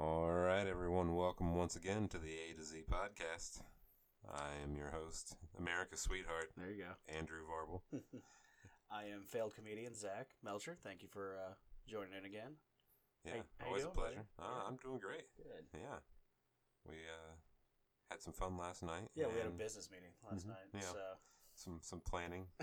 [0.00, 3.60] All right, everyone, welcome once again to the A to Z podcast.
[4.28, 7.14] I am your host, America's sweetheart, There you go.
[7.16, 7.82] Andrew Varble.
[8.90, 10.76] I am failed comedian Zach Melcher.
[10.82, 11.52] Thank you for uh,
[11.86, 12.52] joining in again.
[13.24, 14.24] Yeah, Hey, how you always a pleasure.
[14.38, 15.26] Uh, I'm doing great.
[15.36, 15.64] Good.
[15.74, 15.98] Yeah,
[16.88, 17.34] we uh,
[18.10, 19.08] had some fun last night.
[19.14, 20.68] Yeah, we had a business meeting last Mhm, night.
[20.74, 20.80] yeah.
[20.80, 20.98] So.
[21.54, 22.46] some some planning.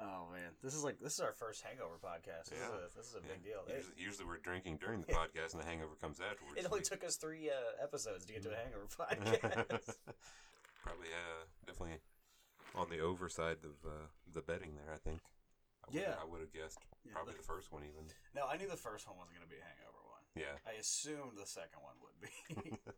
[0.00, 2.50] oh man, this is like this is our first hangover podcast.
[2.50, 2.66] This Yeah.
[2.66, 3.32] is a, this is a Yeah.
[3.34, 3.60] big deal.
[3.66, 6.58] It, Usually, usually we're drinking during the podcast, and the hangover comes afterwards.
[6.58, 9.02] it only We- took us three uh, episodes to get to a hangover Mm-hmm.
[9.66, 9.96] podcast.
[10.82, 11.98] Probably, uh, definitely
[12.74, 14.94] on the overside of uh, the betting there.
[14.94, 15.20] I think.
[15.84, 16.14] I Yeah.
[16.20, 18.06] I would have guessed Yeah, probably the- the first one even.
[18.34, 19.97] no, I knew the first one wasn't going to be a hangover.
[20.38, 22.30] Yeah, I assumed the second one would be.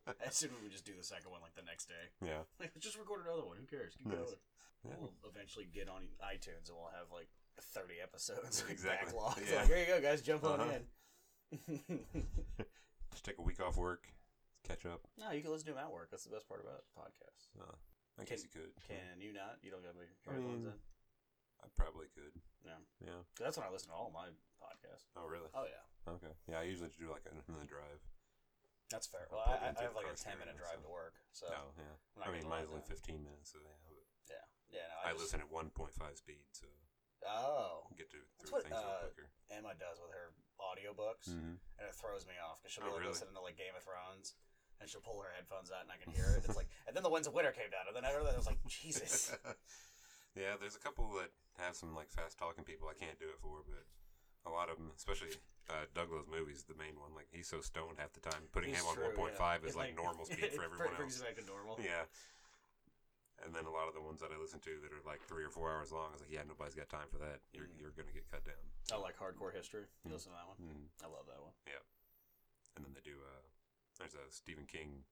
[0.07, 2.07] I assumed we would just do the second one like the next day.
[2.21, 3.57] yeah, Like, just record another one.
[3.57, 3.97] Who cares?
[3.97, 4.17] Keep Nice.
[4.31, 4.43] going.
[4.85, 4.97] Yeah.
[5.01, 7.29] We'll eventually get on iTunes and we'll have like
[7.61, 9.13] 30 episodes Exactly.
[9.13, 9.37] backlog.
[9.45, 9.61] Yeah.
[9.65, 10.21] Like, here you go, guys.
[10.23, 10.81] Jump on Uh-huh.
[11.69, 12.01] in.
[13.13, 14.07] just take a week off work,
[14.67, 15.01] catch up.
[15.19, 16.09] no, you can listen to them at work.
[16.11, 17.51] That's the best part about podcasts.
[17.59, 17.75] Uh,
[18.21, 18.71] I guess you could.
[18.87, 19.59] Can you not?
[19.63, 20.73] You don't got your I headphones in?
[21.61, 22.33] I probably could.
[22.65, 22.81] Yeah.
[23.05, 23.21] Yeah.
[23.39, 24.29] That's when I listen to all my
[24.63, 25.09] podcasts.
[25.17, 25.49] Oh, really?
[25.55, 25.85] Oh, yeah.
[26.09, 26.33] Okay.
[26.49, 28.01] Yeah, I usually do like in the drive.
[28.91, 29.31] That's fair.
[29.31, 31.15] Well, I, I have like a 10 minute drive so- to work.
[31.31, 31.95] So, oh, yeah.
[32.27, 33.79] I mean, mine's only 15 minutes, so yeah.
[34.27, 34.45] Yeah.
[34.83, 36.67] Yeah, no, I, just- listen at 1.5 speed, so
[37.23, 37.85] Oh.
[38.01, 39.29] get to through what, things uh, quicker.
[39.53, 41.29] Emma does with her audiobooks.
[41.29, 41.61] Mm-hmm.
[41.61, 43.13] and it throws me off because she'll Oh, like really?
[43.13, 44.35] listening to like Game of Thrones,
[44.81, 46.49] and she'll pull her headphones out, and I can hear it.
[46.49, 48.59] It's like, and then the Winds of Winter came down, and then I was like,
[48.67, 49.37] Jesus.
[50.35, 53.39] yeah, there's a couple that have some like fast talking people I can't do it
[53.39, 53.85] for, but
[54.51, 55.31] a lot of them, especially
[55.71, 58.51] uh, Douglas movies, the main one, like he's so stoned half the time.
[58.51, 59.63] Putting It's him on 1.5 yeah.
[59.63, 61.23] is like, normal speed for everyone else.
[61.23, 61.79] to normal.
[61.79, 62.11] Yeah.
[63.41, 65.47] And then a lot of the ones that I listen to that are like three
[65.47, 67.41] or four hours long, I was like, yeah, nobody's got time for that.
[67.57, 67.79] You're, Mhm.
[67.81, 68.61] you're going to get cut down.
[68.93, 69.87] I like hardcore history.
[70.05, 70.19] You Mm.
[70.19, 70.59] listen to that one?
[70.61, 70.85] Mm.
[71.01, 71.55] I love that one.
[71.65, 71.81] Yeah.
[72.77, 73.41] And then they do, uh,
[73.97, 75.05] there's a Stephen King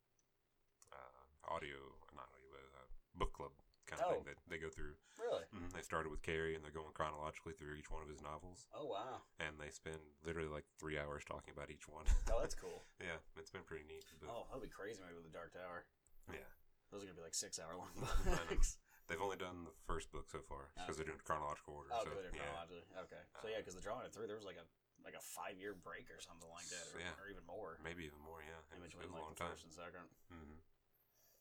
[0.92, 1.22] uh,
[1.54, 1.78] audio,
[2.12, 2.84] not audio, but uh,
[3.16, 3.52] book club
[3.88, 4.14] kind of Oh.
[4.20, 4.94] thing that they go through.
[5.18, 5.44] Really?
[5.56, 5.72] Mhm.
[5.72, 8.68] They started with Carrie and they're going chronologically through each one of his novels.
[8.76, 9.22] Oh wow.
[9.40, 12.04] And they spend literally like three hours talking about each one.
[12.30, 12.84] Oh, that's cool.
[13.00, 14.04] yeah, it's been pretty neat.
[14.20, 15.00] But, Oh, that'll be crazy.
[15.00, 15.86] Maybe with the Dark Tower.
[16.30, 16.44] Yeah.
[16.92, 17.90] Those are gonna be like six hour long
[18.48, 18.76] books.
[19.08, 21.88] They've only done the first book so far because they're doing chronological order.
[21.96, 22.28] oh, so, good.
[22.32, 22.44] yeah.
[22.44, 22.84] Chronologically.
[23.08, 23.22] Okay.
[23.40, 24.68] So yeah, because the drawing it through, there was like a
[25.04, 27.16] like a five year break or something like that, or, Yeah.
[27.16, 27.78] or even more.
[27.80, 28.60] Maybe even more, yeah.
[28.72, 29.52] It In was, it between was a long the time.
[29.56, 30.04] first and second.
[30.28, 30.58] hmm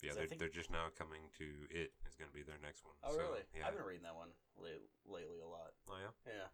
[0.02, 2.86] Yeah, they're, think- they're just now coming to It is going to be their next
[2.86, 2.94] one.
[3.04, 3.42] Oh so, really?
[3.56, 3.66] Yeah.
[3.68, 4.30] I've been reading that one
[4.62, 5.74] late, lately a lot.
[5.90, 6.14] Oh yeah.
[6.26, 6.48] Yeah.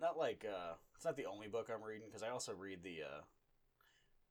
[0.00, 3.02] Not like uh it's not the only book I'm reading because I also read the
[3.02, 3.20] uh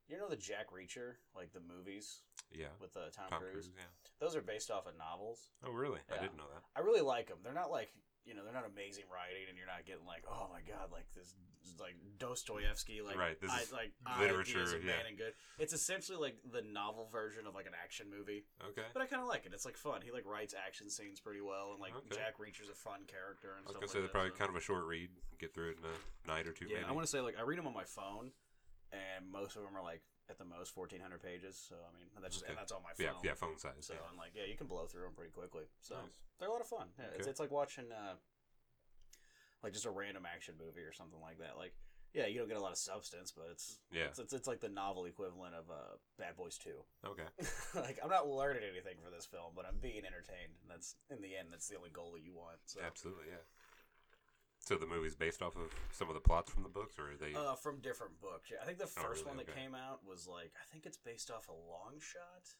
[0.07, 2.21] you know the Jack Reacher like the movies
[2.53, 2.71] Yeah.
[2.79, 3.67] with uh, Tom, Tom Cruise.
[3.67, 3.69] Cruise.
[3.75, 3.91] Yeah.
[4.21, 5.49] Those are based off of novels.
[5.65, 5.99] Oh really?
[6.07, 6.63] I didn't know that.
[6.77, 7.39] I really like them.
[7.43, 7.89] They're not like
[8.23, 11.07] you know they're not amazing writing and you're not getting like oh my god like
[11.15, 11.33] this
[11.79, 14.91] like Dostoevsky like Right, this I, is like literature, ideas of yeah.
[14.97, 15.33] bad and good.
[15.59, 18.45] It's essentially like the novel version of like an action movie.
[18.69, 18.87] Okay.
[18.93, 19.51] But I kind of like it.
[19.53, 20.01] It's like fun.
[20.03, 22.15] He like writes action scenes pretty well, and like Okay.
[22.15, 24.13] Jack Reacher's a fun character and I was stuff gonna like say they're that.
[24.13, 25.09] probably so- kind of a short read.
[25.39, 26.65] Get through it in a night or two.
[26.65, 26.89] Yeah, maybe.
[26.89, 28.31] I want to say like I read them on my phone,
[28.91, 31.55] and most of them are like at the most fourteen hundred pages.
[31.69, 32.51] So I mean that's just Okay.
[32.53, 33.13] and that's on my phone.
[33.23, 33.85] Yeah, yeah, phone size.
[33.85, 33.99] So yeah.
[34.09, 35.63] I'm like, yeah, you can blow through them pretty quickly.
[35.81, 36.17] So Nice.
[36.39, 36.87] they're a lot of fun.
[36.97, 38.15] Yeah, it's, it's like watching uh,
[39.63, 41.57] like just a random action movie or something like that.
[41.57, 41.73] Like,
[42.13, 44.05] yeah, you don't get a lot of substance, but it's Yeah.
[44.05, 46.83] it's, it's, it's like the novel equivalent of uh, Bad Boys Two.
[47.05, 47.27] Okay.
[47.75, 51.21] like I'm not learning anything for this film, but I'm being entertained, and that's in
[51.21, 52.57] the end that's the only goal that you want.
[52.65, 52.79] So.
[52.85, 53.25] Absolutely.
[53.29, 53.43] Yeah.
[54.59, 57.15] So the movie's based off of some of the plots from the books, or are
[57.15, 57.31] they?
[57.33, 58.49] Uh, from different books.
[58.51, 59.35] Yeah, I think the Oh, first really?
[59.35, 59.61] one that Okay.
[59.63, 62.51] came out was like I think it's based off a long shot,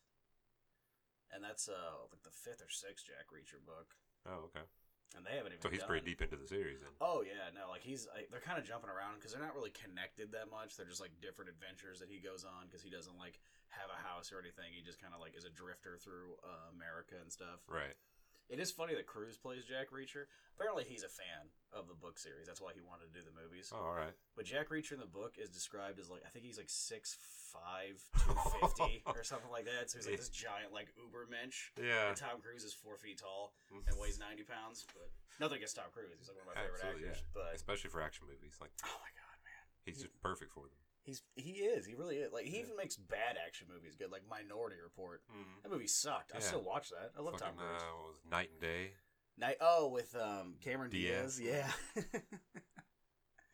[1.34, 3.96] and that's uh like the fifth or sixth Jack Reacher book,
[4.28, 4.64] oh, okay.
[5.16, 5.62] And they haven't even.
[5.64, 6.92] So he's done- pretty deep into the series then.
[7.00, 9.72] Oh yeah, no, like he's like, they're kind of jumping around because they're not really
[9.72, 10.76] connected that much.
[10.76, 14.00] They're just like different adventures that he goes on because he doesn't like have a
[14.00, 14.74] house or anything.
[14.76, 17.64] He just kind of like is a drifter through uh, America and stuff.
[17.68, 17.96] Right.
[18.50, 20.32] It is funny that Cruise plays Jack Reacher.
[20.56, 22.48] Apparently, he's a fan of the book series.
[22.48, 23.70] That's why he wanted to do the movies.
[23.76, 24.16] Oh, all right.
[24.40, 27.20] But Jack Reacher in the book is described as like I think he's like six
[27.52, 28.34] five, two
[28.64, 29.92] fifty or something like that.
[29.92, 31.76] So he's like this giant like uber mensch.
[31.76, 32.10] Yeah.
[32.10, 33.84] And Tom Cruise is four feet tall mm-hmm.
[33.84, 34.88] and weighs ninety pounds.
[34.96, 35.12] But
[35.44, 36.16] nothing against Tom Cruise.
[36.16, 37.28] He's like one of my favorite Absolutely, actors.
[37.28, 37.36] yeah.
[37.36, 40.80] But Especially for action movies, like oh my god, man, he's just perfect for them.
[41.08, 42.32] He's he is he really is.
[42.34, 45.22] Like he even makes bad action movies good, like Minority Report.
[45.32, 45.62] Mm-hmm.
[45.64, 46.34] That movie sucked.
[46.36, 47.12] I still watch that.
[47.18, 47.82] I love Fucking, Tom Cruise.
[47.82, 48.92] uh, was Knight and Day?
[49.40, 49.56] Night.
[49.62, 51.38] Oh, with um Cameron Diaz.
[51.38, 51.72] Diaz.
[51.96, 52.04] Yeah.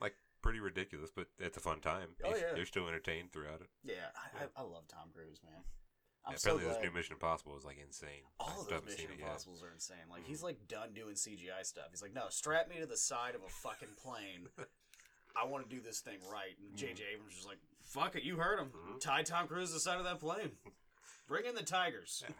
[0.01, 2.09] Like pretty ridiculous, but it's a fun time.
[2.25, 2.55] Oh, yeah.
[2.55, 3.69] You're still entertained throughout it.
[3.83, 3.93] yeah.
[4.15, 4.47] I, Yeah.
[4.57, 5.61] I, I love Tom Cruise, man.
[6.25, 6.75] I'm Yeah, so apparently, glad.
[6.83, 8.23] this new Mission Impossible is like insane.
[8.39, 9.11] All of those Mission.
[9.19, 10.07] Impossibles are insane.
[10.09, 10.27] Like Mhm.
[10.27, 11.85] he's like done doing CGI stuff.
[11.91, 14.47] He's like, no, strap me to the side of a fucking plane
[15.35, 16.55] I want to do this thing right.
[16.59, 16.77] And.
[16.77, 17.03] J.J.
[17.13, 18.69] Abrams was like, fuck it, you heard him.
[18.71, 18.99] Mhm.
[19.01, 20.51] Tie Tom Cruise to the side of that plane.
[21.27, 22.23] Bring in the tigers.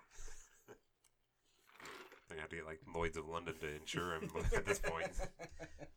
[2.30, 5.06] They have to get like Lloyd's of London to insure him at this point.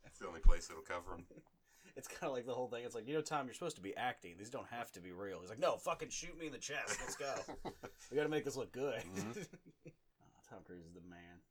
[0.05, 1.25] It's the only place that'll cover him.
[1.95, 2.83] It's kind of like the whole thing.
[2.85, 4.35] It's like, you know, Tom, you're supposed to be acting.
[4.37, 5.39] These don't have to be real.
[5.41, 6.99] He's like, no, fucking shoot me in the chest.
[7.01, 7.33] Let's go.
[8.11, 9.01] we got to make this look good.
[9.15, 9.47] Mhm.
[9.87, 9.91] Oh,
[10.47, 11.41] Tom Cruise is the man.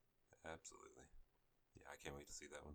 [0.45, 1.03] Absolutely.
[1.81, 2.75] Yeah, I can't wait to see that one.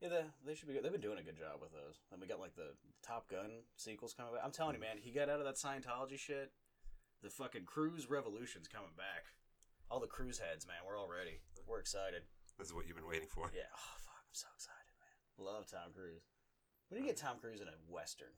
[0.00, 0.86] Yeah, they, they should be good.
[0.86, 1.98] They've been doing a good job with those.
[2.10, 4.46] Then we got like the Top Gun sequels coming back.
[4.46, 5.02] I'm telling you, mm-hmm.
[5.02, 6.54] man, he got out of that Scientology shit.
[7.22, 9.34] The fucking Cruise Revolution's coming back.
[9.90, 11.40] All the cruise heads, man, we're all ready.
[11.66, 12.22] We're excited.
[12.60, 13.50] This is what you've been waiting for.
[13.50, 13.72] Yeah.
[13.72, 15.16] Oh fuck, I'm so excited, man.
[15.40, 16.28] Love Tom Cruise.
[16.92, 17.26] We need to get mm.
[17.26, 18.36] Tom Cruise in a western.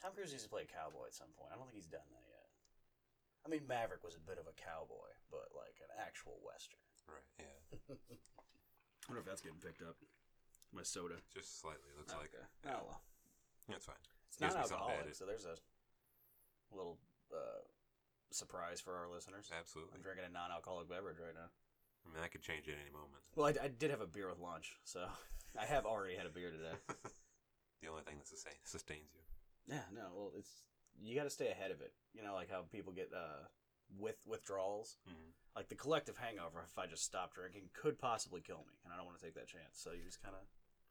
[0.00, 1.52] Tom Cruise needs to play a cowboy at some point.
[1.52, 2.48] I don't think he's done that yet.
[3.44, 6.82] I mean, Maverick was a bit of a cowboy, but like an actual western.
[7.06, 7.28] Right.
[7.38, 7.94] Yeah.
[8.16, 9.94] I wonder if that's getting picked up.
[10.76, 11.16] My soda.
[11.32, 11.88] Just slightly.
[11.96, 12.28] Looks like.
[12.28, 12.44] okay.
[12.68, 13.00] Oh well.
[13.68, 13.96] That's fine.
[14.28, 15.56] It's Gives me something to non-alcoholic, so there's a
[16.76, 16.98] little
[17.32, 17.64] uh,
[18.30, 19.50] surprise for our listeners.
[19.50, 19.96] Absolutely.
[19.96, 21.48] I'm drinking a non-alcoholic beverage right now.
[22.04, 23.18] I mean, I could change it at any moment.
[23.34, 25.08] Well, I, I did have a beer with lunch, so
[25.58, 26.76] I have already had a beer today.
[27.82, 29.24] the only thing that sustain, sustains you.
[29.66, 30.62] Yeah, no, well, it's
[31.02, 31.92] you got to stay ahead of it.
[32.14, 33.48] You know, like how people get uh,
[33.98, 34.96] with withdrawals.
[35.08, 35.34] Mhm.
[35.56, 38.96] Like the collective hangover, if I just stop drinking, could possibly kill me, and I
[38.96, 39.72] don't want to take that chance.
[39.80, 40.44] So you just kind of,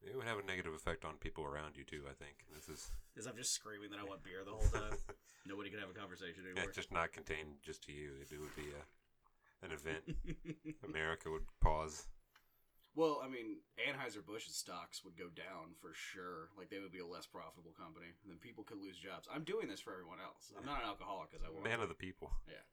[0.06, 2.06] It would have a negative effect on people around you too.
[2.06, 4.98] I think this is as I'm just screaming that I want beer the whole time,
[5.50, 6.72] nobody can have a conversation yeah, anymore.
[6.72, 8.22] just not contained just to you.
[8.22, 8.84] It would be a,
[9.66, 10.04] an event.
[10.86, 12.06] America would pause.
[12.96, 16.54] Well, I mean, Anheuser Busch's stocks would go down for sure.
[16.56, 19.28] Like they would be a less profitable company, and then people could lose jobs.
[19.28, 20.54] I'm doing this for everyone else.
[20.54, 21.66] I'm not an alcoholic because I want.
[21.66, 22.32] Man of the people.
[22.48, 22.64] Yeah.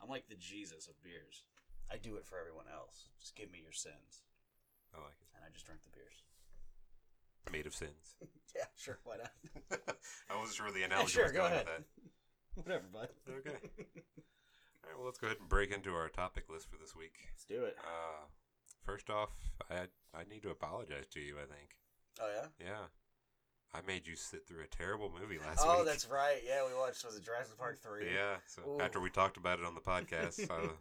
[0.00, 1.42] I'm like the Jesus of beers.
[1.90, 3.08] I do it for everyone else.
[3.18, 4.22] Just give me your sins,
[4.94, 5.28] I like it.
[5.36, 6.22] and I just drink the beers.
[7.50, 8.16] Made of sins.
[8.56, 8.98] Yeah, sure.
[9.04, 9.30] Why not?
[10.30, 11.24] I wasn't sure where the Yeah, analogy sure.
[11.24, 11.66] was Go going ahead.
[12.56, 13.08] with Whatever, bud.
[13.28, 13.50] Okay.
[13.54, 14.96] All right.
[14.96, 17.14] Well, let's go ahead and break into our topic list for this week.
[17.30, 17.76] Let's do it.
[17.78, 18.24] Uh,
[18.84, 19.30] first off,
[19.70, 19.86] I
[20.18, 21.36] I need to apologize to you.
[21.36, 21.76] I think.
[22.20, 22.48] Oh yeah.
[22.66, 22.84] Yeah.
[23.74, 25.78] I made you sit through a terrible movie last Oh, week.
[25.80, 26.40] Oh, that's right.
[26.44, 27.04] Yeah, we watched.
[27.04, 28.06] Was it Jurassic Park three?
[28.12, 28.36] Yeah.
[28.46, 28.80] So Ooh.
[28.82, 30.72] after we talked about it on the podcast, uh,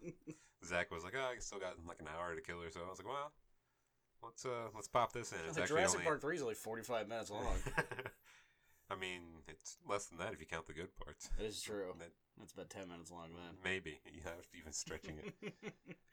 [0.66, 2.90] Zach was like, "Oh, I still got like an hour to kill or so." I
[2.90, 3.32] was like, "Well,
[4.24, 6.06] let's uh let's pop this in." It's Like, actually Jurassic only.
[6.06, 7.56] Park three is only forty five minutes long.
[8.90, 11.30] I mean, it's less than that if you count the good parts.
[11.40, 11.94] it is true.
[12.00, 13.58] That- That's about ten minutes long then.
[13.64, 15.54] Maybe you have even stretching it.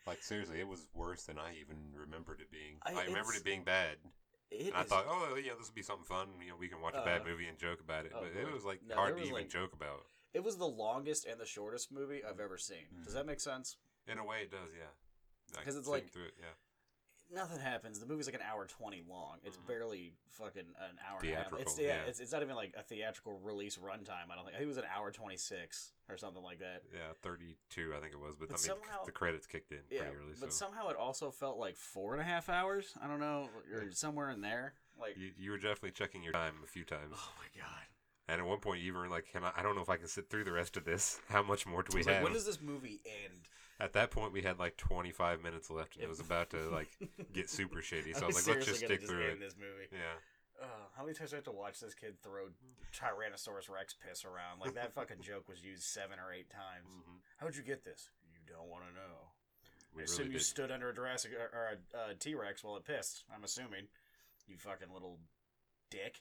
[0.07, 2.77] Like seriously, it was worse than I even remembered it being.
[2.83, 3.97] I- I, remembered it being bad,
[4.51, 6.29] It and I is- thought, oh yeah, this will be something fun.
[6.43, 8.13] You know, we can watch a bad Uh, movie and joke about it.
[8.15, 10.05] oh, but it was like No, hard there to was, even like- joke about.
[10.35, 12.85] it was the longest and the shortest movie I've ever seen.
[12.93, 13.05] Mm.
[13.05, 13.77] Does that make sense?
[14.07, 14.93] In a way, it does, yeah.
[15.59, 16.53] Because it's like- through it, yeah.
[17.35, 17.99] Nothing happens.
[17.99, 19.39] The movie's like an hour twenty long.
[19.45, 19.67] It's Mhm.
[19.67, 21.53] barely fucking an hour and a half.
[21.59, 22.03] It's yeah, yeah.
[22.07, 24.31] It's, it's not even like a theatrical release runtime.
[24.31, 24.55] I don't think.
[24.55, 26.83] I think it was an hour twenty six or something like that.
[26.93, 28.37] Yeah, thirty-two, I think it was.
[28.37, 30.35] But, But I mean, somehow- the credits kicked in Yeah, pretty early.
[30.41, 32.95] but so somehow it also felt like four and a half hours.
[33.03, 34.75] I don't know, or somewhere in there.
[34.97, 37.83] Like, you, you were definitely checking your time a few times, oh my god!
[38.29, 39.51] and at one point you were like, "Can I?
[39.57, 41.21] I don't know if I can sit through the rest of this.
[41.29, 43.49] How much more do we was like, have?" when does this movie end?
[43.85, 46.89] At that point, we had like twenty-five minutes left, and it was about to like
[47.33, 48.17] get super shitty.
[48.17, 49.89] So I was like, "Let's just stick through it." This movie.
[49.93, 50.17] Yeah,
[50.63, 50.67] Uh,
[50.97, 52.47] how many times do I have to watch this kid throw
[52.93, 54.61] Tyrannosaurus Rex piss around?
[54.61, 56.87] Like that fucking joke was used seven or eight times.
[56.89, 58.09] hmm How'd you get this?
[58.33, 59.29] You don't want to know.
[59.95, 60.47] we I assume really you did.
[60.47, 63.25] stood under a Jurassic or, or a uh, T Rex while it pissed.
[63.35, 63.89] I'm assuming.
[64.47, 65.19] You fucking little
[65.91, 66.21] dick.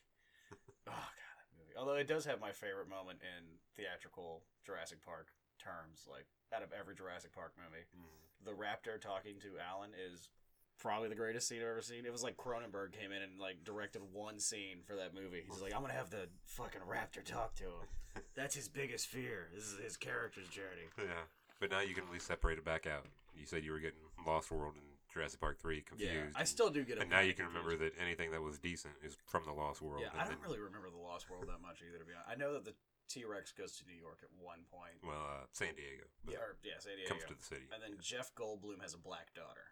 [0.88, 1.76] oh god, that movie.
[1.78, 3.44] Although it does have my favorite moment in
[3.76, 5.28] theatrical Jurassic Park
[5.64, 7.86] terms, like out of every Jurassic Park movie.
[7.96, 8.46] Mhm.
[8.46, 10.30] The raptor talking to Alan is
[10.78, 12.06] probably the greatest scene I've ever seen.
[12.06, 15.44] It was like Cronenberg came in and like directed one scene for that movie.
[15.48, 17.88] He's like, I'm gonna have the fucking raptor talk to him.
[18.36, 19.50] That's his biggest fear.
[19.54, 20.90] This is his character's journey.
[20.98, 21.24] Yeah,
[21.60, 23.06] but now you can at least separate it back out.
[23.36, 26.14] You said you were getting Lost World and Jurassic Park three confused.
[26.14, 27.02] Yeah, I still do get it.
[27.02, 30.02] And now you can remember that anything that was decent is from the Lost World.
[30.02, 31.98] Yeah, I don't then- really remember the Lost World that much either.
[32.00, 32.74] To be honest, I know that the
[33.10, 34.98] T Rex goes to New York at one point.
[35.04, 36.08] Well, uh, San Diego.
[36.28, 37.10] Yeah, or, yeah, San Diego.
[37.14, 37.68] comes to the city.
[37.74, 39.68] And then Jeff Goldblum has a black daughter.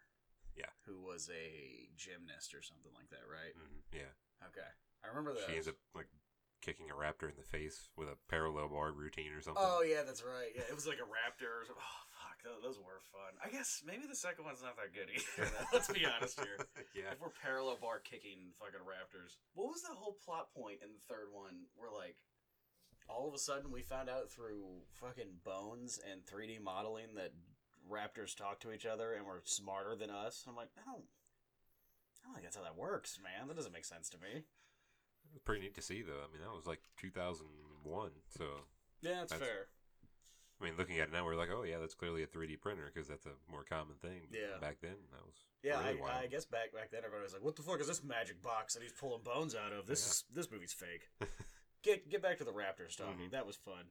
[0.56, 0.68] Yeah.
[0.84, 3.56] Who was a gymnast or something like that, right?
[3.56, 4.12] hmm Yeah,
[4.52, 4.68] Okay,
[5.00, 5.48] I remember that.
[5.48, 6.12] she ends up like
[6.60, 9.64] kicking a raptor in the face with a parallel bar routine or something.
[9.64, 10.52] Oh yeah, that's right.
[10.54, 11.50] Yeah, it was like a raptor.
[11.50, 11.82] Or something.
[11.82, 13.32] Oh fuck, those, those were fun.
[13.42, 15.48] I guess maybe the second one's not that good either.
[15.74, 16.60] Let's be honest here.
[16.94, 17.16] yeah.
[17.16, 21.02] If we're parallel bar kicking fucking raptors, what was the whole plot point in the
[21.08, 21.66] third one?
[21.74, 22.20] Where like,
[23.08, 27.32] all of a sudden we found out through fucking bones and 3D modeling that
[27.90, 30.44] raptors talk to each other and were smarter than us.
[30.48, 31.04] I'm like, I don't,
[32.22, 33.48] I don't think that's how that works, man.
[33.48, 34.28] That doesn't make sense to me.
[34.38, 36.22] It was pretty neat to see, though.
[36.22, 38.10] I mean, that was like 2001.
[38.36, 38.44] So,
[39.00, 39.66] Yeah, that's, That's- fair.
[40.60, 42.88] I mean, looking at it now, we're like, oh, yeah, that's clearly a 3D printer
[42.92, 44.28] because that's a more common thing.
[44.30, 44.58] But Yeah.
[44.60, 46.22] Back then, that was Yeah, really I.
[46.22, 48.74] I guess back back then everybody was like, "What the fuck is this magic box
[48.74, 49.86] that he's pulling bones out of?
[49.86, 51.08] This is, this movie's fake."
[51.82, 53.28] get get back to the Raptors talking.
[53.28, 53.30] Mhm.
[53.32, 53.90] That was fun.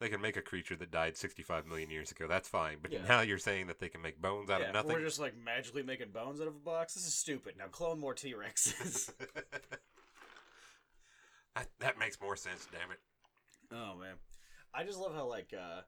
[0.00, 2.26] They can make a creature that died 65 million years ago.
[2.26, 2.78] That's fine.
[2.82, 3.02] But Yeah.
[3.06, 4.92] now you're saying that they can make bones out yeah, of nothing.
[4.92, 6.94] we're just like magically making bones out of a box.
[6.94, 7.56] This is stupid.
[7.56, 9.12] Now clone more T Rexes.
[11.54, 13.00] that, that makes more sense, damn it.
[13.70, 14.14] oh man,
[14.74, 15.82] I just love how like uh,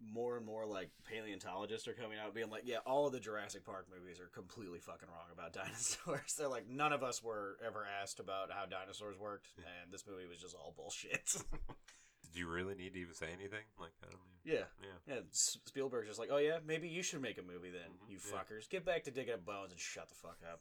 [0.00, 3.64] more and more like paleontologists are coming out being like, yeah, all of the Jurassic
[3.64, 6.34] Park movies are completely fucking wrong about dinosaurs.
[6.36, 10.26] They're like, none of us were ever asked about how dinosaurs worked, and this movie
[10.28, 11.24] was just all bullshit.
[12.22, 13.64] Did you really need to even say anything?
[13.80, 14.42] Like, I don't know.
[14.44, 14.68] yeah.
[14.82, 15.14] Yeah.
[15.14, 18.18] Yeah, Spielberg's just like, oh yeah, maybe you should make a movie then, Mhm, you
[18.20, 18.36] yeah.
[18.36, 18.68] fuckers.
[18.68, 20.60] Get back to digging up bones and shut the fuck up.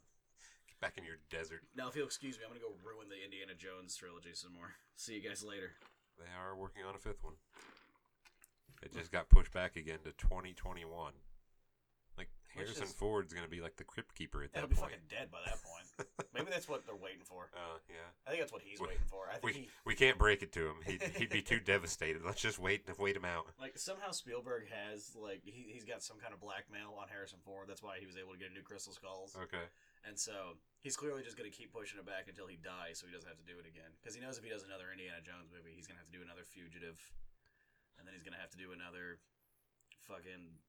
[0.70, 1.64] Get back in your desert.
[1.76, 4.72] Now, if you'll excuse me, I'm gonna go ruin the Indiana Jones trilogy some more.
[4.96, 5.74] See you guys later.
[6.18, 7.34] They are working on a fifth one.
[8.84, 11.14] It just got pushed back again to 2021.
[12.18, 14.92] Like, Harrison is- Ford's going to be like the Crypt Keeper at That'll be point.
[14.92, 15.84] fucking dead by that point.
[16.36, 17.48] Maybe that's what they're waiting for.
[17.56, 17.96] Uh, yeah.
[18.28, 19.28] I think that's what he's We- waiting for.
[19.28, 20.76] I think We, he we can't break it to him.
[20.86, 22.22] He'd, he'd be too devastated.
[22.24, 23.48] Let's just wait and wait him out.
[23.60, 27.68] like somehow Spielberg has like he he's got some kind of blackmail on Harrison Ford.
[27.68, 29.36] That's why he was able to get a new Crystal Skulls.
[29.36, 29.64] Okay.
[30.08, 33.08] And so he's clearly just going to keep pushing it back until he dies, so
[33.08, 33.90] he doesn't have to do it again.
[34.00, 36.16] Because he knows if he does another Indiana Jones movie, he's going to have to
[36.16, 37.00] do another Fugitive,
[37.98, 39.20] and then he's to have to do another
[40.08, 40.60] fucking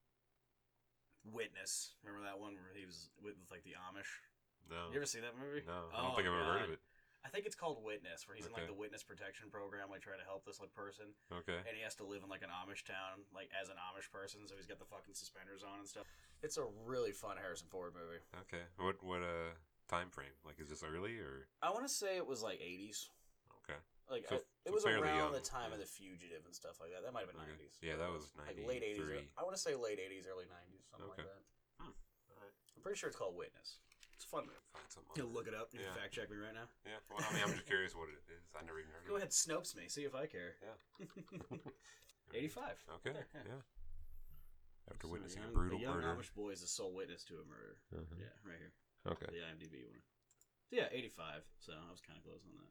[1.26, 1.98] Witness.
[2.06, 4.06] Remember that one where he was with, with like the Amish?
[4.70, 4.94] No.
[4.94, 5.66] You ever see that movie?
[5.66, 5.90] No.
[5.90, 6.82] I Oh, don't think I've ever heard of it.
[7.26, 10.22] I think it's called Witness, where he's in like the witness protection program, like trying
[10.22, 11.58] to help this like person, Okay.
[11.66, 14.46] and he has to live in like an Amish town, like as an Amish person,
[14.46, 16.06] so he's got the fucking suspenders on and stuff.
[16.46, 18.22] It's a really fun Harrison Ford movie.
[18.46, 18.62] Okay.
[18.78, 19.58] What what uh
[19.90, 20.38] time frame?
[20.46, 23.10] Like is this early or I want to say it was like 80s.
[23.66, 23.82] okay?
[24.08, 25.74] Like So- I- it was around young, the time yeah.
[25.74, 27.02] of the Fugitive and stuff like that.
[27.02, 27.52] That might have been Okay.
[27.58, 27.78] 90s.
[27.82, 28.98] Yeah, that was like late 80s.
[29.02, 29.30] 93.
[29.36, 31.22] I want to say late 80s, early 90s, something Okay.
[31.22, 31.42] like that.
[31.82, 31.92] Hmm.
[32.30, 32.52] Alright.
[32.76, 33.78] I'm pretty sure it's called Witness.
[34.14, 34.56] It's fun movie.
[34.72, 35.12] Find something.
[35.16, 35.74] You'll look it up.
[35.74, 35.94] You Yeah.
[35.94, 36.68] fact check me right now.
[36.86, 36.98] Yeah.
[37.10, 38.46] Well, I mean, I'm just curious what it is.
[38.54, 39.88] I never even heard Go of ahead, Snopes me.
[39.88, 40.56] See if I care.
[40.62, 41.06] Yeah.
[42.32, 42.84] 85.
[43.00, 43.12] Okay.
[43.12, 43.40] Yeah, Yeah.
[43.46, 43.62] yeah.
[44.90, 46.14] After So witnessing young, a brutal a young murder.
[46.14, 47.76] Amish boy is the sole witness to a murder.
[47.92, 48.14] Uh-huh.
[48.18, 48.72] Yeah, right here.
[49.06, 49.26] Okay.
[49.26, 50.00] The IMDb one.
[50.38, 51.42] So yeah, 85.
[51.58, 52.70] So I was kind of close on that.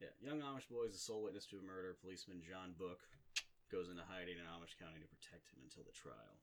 [0.00, 1.96] Yeah, young Amish boy is the sole witness to a murder.
[2.02, 3.00] Policeman John Book
[3.72, 6.36] goes into hiding in Amish County to protect him until the trial.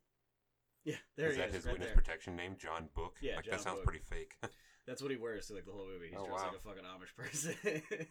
[0.84, 1.46] Yeah, there is he is.
[1.46, 1.56] that is.
[1.56, 1.96] his right witness there.
[2.02, 3.16] protection name, John Book?
[3.22, 3.86] Yeah, like John that sounds Book.
[3.94, 4.36] pretty fake.
[4.88, 6.10] That's what he wears through like the whole movie.
[6.12, 6.52] He's Oh, dressed wow.
[6.52, 7.56] like a fucking Amish person.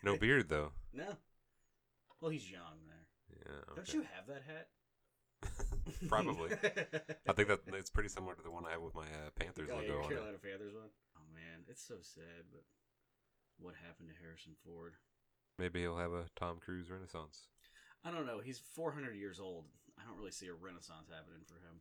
[0.06, 0.72] no beard though.
[0.94, 1.18] No.
[2.20, 3.06] Well, he's young there.
[3.44, 3.60] Yeah.
[3.76, 3.98] Don't okay.
[3.98, 4.68] you have that hat?
[6.08, 6.54] Probably.
[7.28, 9.68] I think that it's pretty similar to the one I have with my uh, Panthers
[9.74, 10.14] Oh, yeah, logo on it.
[10.14, 10.88] Carolina Panthers one.
[11.18, 12.46] Oh man, it's so sad.
[12.54, 12.62] But
[13.58, 14.94] what happened to Harrison Ford?
[15.62, 17.46] Maybe he'll have a Tom Cruise renaissance.
[18.04, 18.40] I don't know.
[18.42, 19.66] He's 400 years old.
[19.94, 21.78] I don't really see a renaissance happening for him.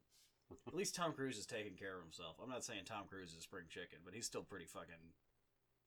[0.67, 2.37] At least Tom Cruise is taking care of himself.
[2.37, 5.17] I'm not saying Tom Cruise is a spring chicken, but he's still pretty fucking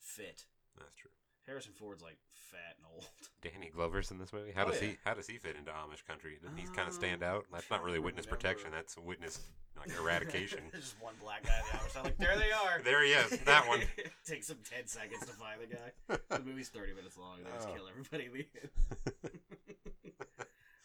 [0.00, 0.42] fit.
[0.76, 1.14] That's true.
[1.46, 3.06] Harrison Ford's like fat and old.
[3.42, 4.52] Danny Glover's in this movie.
[4.52, 4.88] How Oh, does yeah.
[4.88, 4.96] he?
[5.04, 6.38] How does he fit into Amish country?
[6.42, 7.46] Doesn't he kind Um, of stand out?
[7.52, 8.36] That's not really witness remember.
[8.40, 8.70] protection.
[8.72, 9.40] That's witness
[9.76, 10.60] like eradication.
[10.72, 12.80] There's just one black guy in the other like there they are.
[12.82, 13.38] there he is.
[13.40, 13.80] That one.
[14.26, 16.18] Takes him 10 seconds to find the guy.
[16.38, 17.38] The movie's 30 minutes long.
[17.44, 17.74] They just Oh.
[17.74, 18.70] kill everybody in the end.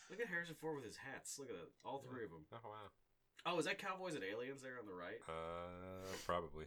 [0.09, 1.37] Look at Harrison Ford with his hats.
[1.39, 1.69] Look at that.
[1.85, 2.43] All three of them.
[2.51, 2.89] Oh wow.
[3.45, 5.21] Oh, is that Cowboys and Aliens there on the right?
[5.29, 6.65] Uh, probably.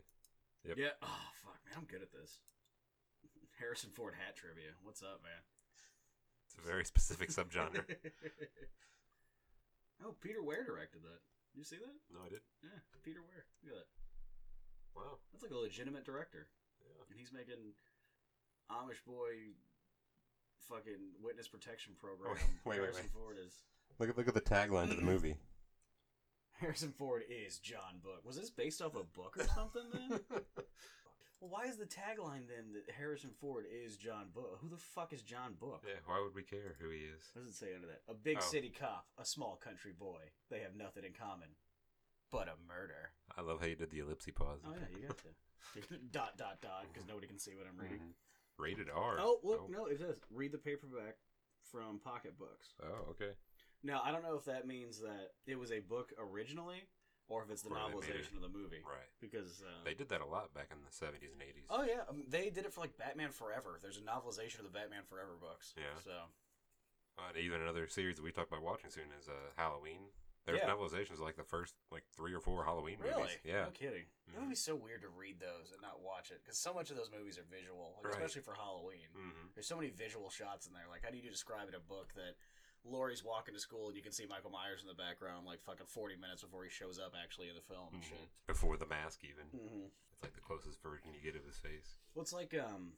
[0.67, 0.79] Yep.
[0.79, 0.97] Yeah.
[1.03, 1.75] Oh, fuck, man.
[1.77, 2.39] I'm good at this.
[3.63, 4.75] Harrison Ford hat trivia.
[4.83, 5.39] What's up, man?
[6.51, 7.87] It's a very specific subgenre.
[10.05, 11.23] oh, Peter Weir directed that.
[11.55, 11.95] You see that?
[12.11, 12.43] No, I did.
[12.59, 13.47] Yeah, Peter Weir.
[13.63, 13.91] Look at that.
[14.99, 15.23] Wow.
[15.31, 16.51] That's like a legitimate director.
[16.83, 17.07] Yeah.
[17.09, 17.79] And he's making
[18.67, 19.55] Amish boy
[20.69, 22.35] fucking witness protection program.
[22.35, 23.15] Wait, wait, wait, Harrison wait.
[23.15, 23.63] Ford is
[23.99, 25.37] Look at look at the tagline to the movie.
[26.59, 28.25] Harrison Ford is John Book.
[28.25, 30.21] Was this based off a book or something then?
[31.43, 34.59] well, why is the tagline then that Harrison Ford is John Book?
[34.63, 35.83] Who the fuck is John Book?
[35.87, 35.99] yeah.
[36.07, 37.21] Why would we care who he is?
[37.35, 38.03] What does it say under that?
[38.09, 38.41] A big Oh.
[38.41, 40.31] city cop, a small country boy.
[40.51, 41.49] They have nothing in common
[42.31, 43.11] but a murder.
[43.37, 44.61] I love how you did the ellipsy pause.
[44.65, 45.99] Oh yeah, you got to.
[46.13, 47.99] dot dot dot because nobody can see what I'm reading.
[47.99, 48.13] Mhm.
[48.59, 49.17] Rated R.
[49.19, 51.17] Oh look, no, it says read the paperback
[51.71, 52.75] from Pocket Books.
[52.83, 53.33] Oh, okay.
[53.83, 56.83] Now I don't know if that means that it was a book originally,
[57.29, 58.83] or if it's the Or they made it- novelization of the movie.
[58.85, 59.09] Right.
[59.21, 61.65] Because uh, They did that a lot back in the seventies and eighties.
[61.71, 63.79] Oh yeah, um, they did it for like Batman Forever.
[63.81, 65.75] There's a novelization of the Batman Forever books.
[65.77, 65.95] Yeah.
[66.05, 66.13] So
[67.39, 70.01] even another series that we talked about watching soon is uh, Halloween.
[70.45, 70.71] There's Yeah.
[70.75, 73.15] novelizations of, like the first like three or four Halloween Really?
[73.23, 73.39] movies.
[73.45, 73.65] Yeah.
[73.65, 74.07] No kidding.
[74.35, 76.91] It would be so weird to read those and not watch it because so much
[76.91, 78.15] of those movies are visual, like, Right.
[78.19, 79.07] especially for Halloween.
[79.15, 80.89] hmm There's so many visual shots in there.
[80.91, 82.35] Like, how do you describe it in a book that
[82.85, 85.87] Laurie's walking to school and you can see Michael Myers in the background, like fucking
[85.87, 88.19] 40 minutes before he shows up actually in the film and shit.
[88.47, 89.47] Before the mask, even.
[89.55, 89.87] Mm-hmm.
[89.87, 91.95] It's like the closest version you get of his face.
[92.15, 92.95] Well, it's like um,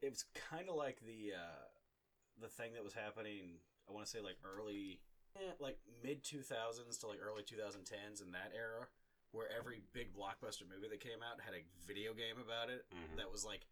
[0.00, 1.68] it's kind of like the uh,
[2.40, 3.60] the thing that was happening.
[3.88, 5.00] I want to say like early,
[5.36, 8.88] eh, like mid two thousands to like early two thousand tens in that era,
[9.32, 13.16] where every big blockbuster movie that came out had a video game about it Mhm.
[13.20, 13.64] that was like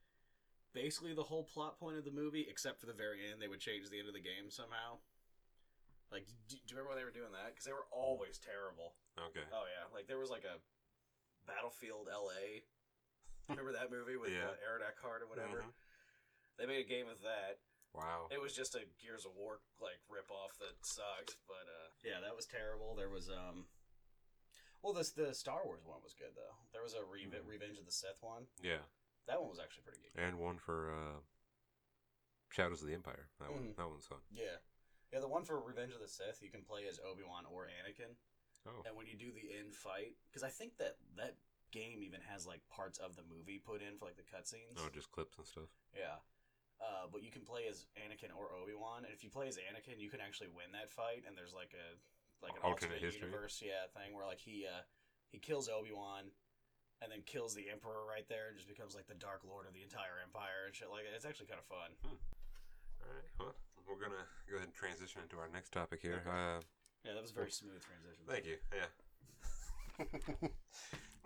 [0.72, 3.40] basically the whole plot point of the movie, except for the very end.
[3.40, 5.00] They would change the end of the game somehow.
[6.10, 7.52] Like, do, do you remember when they were doing that?
[7.52, 8.96] Because they were always terrible.
[9.18, 9.44] Okay.
[9.52, 10.56] Oh yeah, like there was like a
[11.46, 12.64] Battlefield L.A.
[13.48, 14.52] Remember that movie with Yeah.
[14.52, 15.64] uh, Aaron Eckhart or whatever?
[15.64, 15.72] Mhm.
[16.58, 17.60] They made a game of that.
[17.96, 18.28] Wow.
[18.30, 22.20] It was just a Gears of War like rip off that sucked, but uh, yeah,
[22.20, 22.94] that was terrible.
[22.94, 23.68] There was um,
[24.82, 26.56] well, this the Star Wars one was good though.
[26.72, 27.46] There was a Re- Mhm.
[27.48, 28.46] Revenge of the Sith one.
[28.60, 28.84] Yeah.
[29.26, 30.12] That one was actually pretty good.
[30.20, 31.20] And one for uh,
[32.50, 33.28] Shadows of the Empire.
[33.40, 33.72] That one.
[33.72, 33.76] Mhm.
[33.76, 34.20] That one's fun.
[34.30, 34.56] Yeah,
[35.12, 35.20] yeah.
[35.20, 38.16] The one for Revenge of the Sith, you can play as Obi Wan or Anakin.
[38.66, 38.82] Oh.
[38.84, 41.36] And when you do the end fight, because I think that that
[41.70, 44.76] game even has like parts of the movie put in for like the cutscenes.
[44.80, 45.70] Oh, just clips and stuff.
[45.94, 46.20] Yeah.
[46.78, 49.58] Uh, but you can play as Anakin or Obi Wan, and if you play as
[49.58, 51.26] Anakin, you can actually win that fight.
[51.26, 51.98] And there's like a
[52.38, 53.26] like an Alternate alternate, history?
[53.26, 54.86] universe, yeah, thing where like he uh,
[55.34, 56.30] he kills Obi Wan,
[57.02, 59.74] and then kills the Emperor right there, and just becomes like the Dark Lord of
[59.74, 61.18] the entire Empire and shit like that.
[61.18, 61.90] It's actually kind of fun.
[63.02, 63.32] All right.
[63.42, 63.58] Well,
[63.88, 66.22] we're gonna go ahead and transition into our next topic here.
[66.26, 66.30] Okay.
[66.30, 66.60] Uh,
[67.04, 68.24] Yeah, that was a very smooth transition.
[68.28, 68.56] thank you.
[68.74, 68.88] Yeah.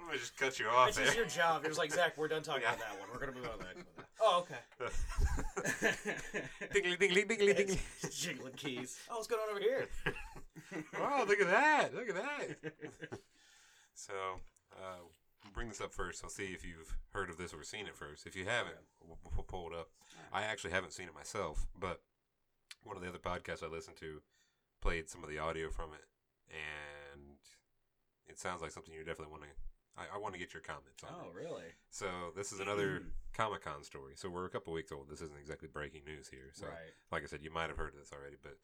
[0.03, 1.07] Let me just cut you off This there.
[1.07, 1.65] is your job.
[1.65, 2.75] It was like Zach, we're done talking Yeah.
[2.75, 3.09] about that one.
[3.13, 4.07] We're gonna move on to the next one.
[4.25, 4.63] Oh, okay.
[6.73, 7.79] dingly, dingly, dingly, dingly.
[8.05, 8.97] It's Jingling keys.
[9.11, 9.89] Oh, what's going on over here?
[11.01, 11.93] oh, look at that!
[11.93, 13.19] Look at that!
[13.95, 14.13] So,
[14.77, 14.99] uh,
[15.53, 16.23] bring this up first.
[16.23, 18.25] I'll see if you've heard of this or seen it first.
[18.27, 19.89] If you haven't, we'll, we'll pull it up.
[20.33, 22.01] I actually haven't seen it myself, but
[22.85, 24.21] one of the other podcasts I listened to
[24.81, 26.05] played some of the audio from it,
[26.51, 27.37] and
[28.29, 29.49] it sounds like something you definitely want to.
[29.97, 31.35] I, I want to get your comments on Oh, it.
[31.35, 31.65] really?
[31.91, 33.03] So this is another
[33.35, 34.15] Comic Con story.
[34.17, 35.09] So we're a couple weeks old.
[35.11, 36.51] This isn't exactly breaking news here.
[36.55, 36.95] So right.
[37.11, 38.57] like I said, you might have heard of this already, but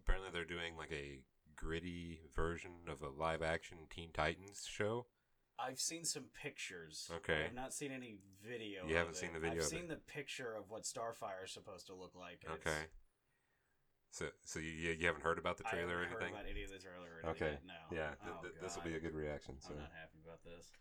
[0.00, 1.22] apparently they're doing like a
[1.56, 5.06] gritty version of a live action Teen Titans show.
[5.58, 7.10] I've seen some pictures.
[7.16, 7.46] Okay.
[7.46, 8.86] I've not seen any video.
[8.86, 9.18] You haven't it.
[9.18, 9.88] seen the video I've of seen it.
[9.88, 12.44] the picture of what Starfire is supposed to look like.
[12.48, 12.86] Okay.
[14.10, 16.34] So so you you haven't heard about the trailer or haven't anything?
[16.34, 17.30] heard about any of the trailer or.
[17.36, 17.58] Okay.
[17.66, 17.76] No.
[17.92, 19.56] Yeah, Oh, th- th- this will be a good reaction.
[19.60, 20.72] So I'm not happy about this.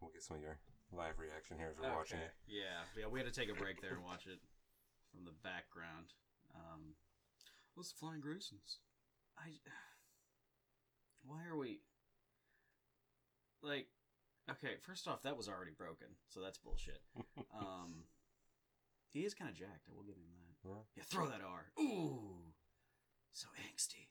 [0.00, 0.56] we'll get some of your
[0.92, 2.32] live reaction here as we're watching it.
[2.48, 3.06] Yeah, yeah.
[3.10, 4.40] We had to take a break there and watch it
[5.12, 6.14] from the background.
[6.54, 6.94] Um,
[7.74, 8.78] what's Flying Gruesom's?
[9.36, 9.58] I.
[11.26, 11.80] Why are we?
[13.62, 13.88] Like,
[14.50, 14.76] okay.
[14.80, 17.00] First off, that was already broken, so that's bullshit.
[17.54, 18.02] Um,
[19.12, 19.86] he is kind of jacked.
[19.88, 20.43] I will give him that.
[20.64, 20.80] Yeah.
[20.96, 21.66] Yeah, throw that R.
[21.82, 22.52] Ooh,
[23.32, 24.08] so angsty.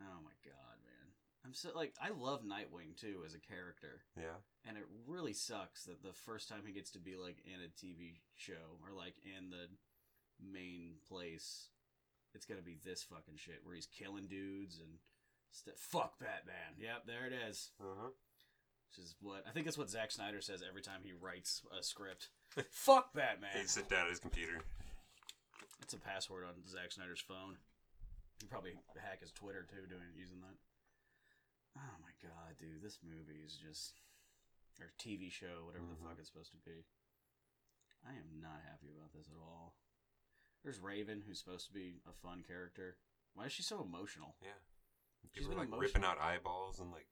[0.00, 1.06] Oh my god, man!
[1.44, 4.38] I'm so like I love Nightwing too as a character, Yeah.
[4.66, 7.68] and it really sucks that the first time he gets to be like in a
[7.68, 9.66] TV show or like in the
[10.40, 11.68] main place,
[12.34, 14.98] it's gonna be this fucking shit where he's killing dudes and
[15.50, 16.78] st- fuck Batman.
[16.78, 17.70] Yep, there it is.
[17.80, 18.10] Uh-huh.
[18.90, 21.82] Which is what I think that's what Zack Snyder says every time he writes a
[21.82, 22.28] script.
[22.70, 23.50] Fuck Batman.
[23.56, 24.60] He'd sit down at his computer.
[25.82, 27.56] It's a password on Zack Snyder's phone.
[28.40, 30.56] He probably hack his Twitter too, doing using that.
[31.76, 34.00] Oh my god, dude, this movie is just
[34.80, 35.98] or TV show, whatever Mhm.
[35.98, 36.84] the fuck it's supposed to be.
[38.06, 39.74] I am not happy about this at all.
[40.62, 42.98] There's Raven, who's supposed to be a fun character.
[43.34, 44.36] Why is she so emotional?
[44.40, 44.58] Yeah.
[45.22, 47.08] She's People were been like ripping out eyeballs and like.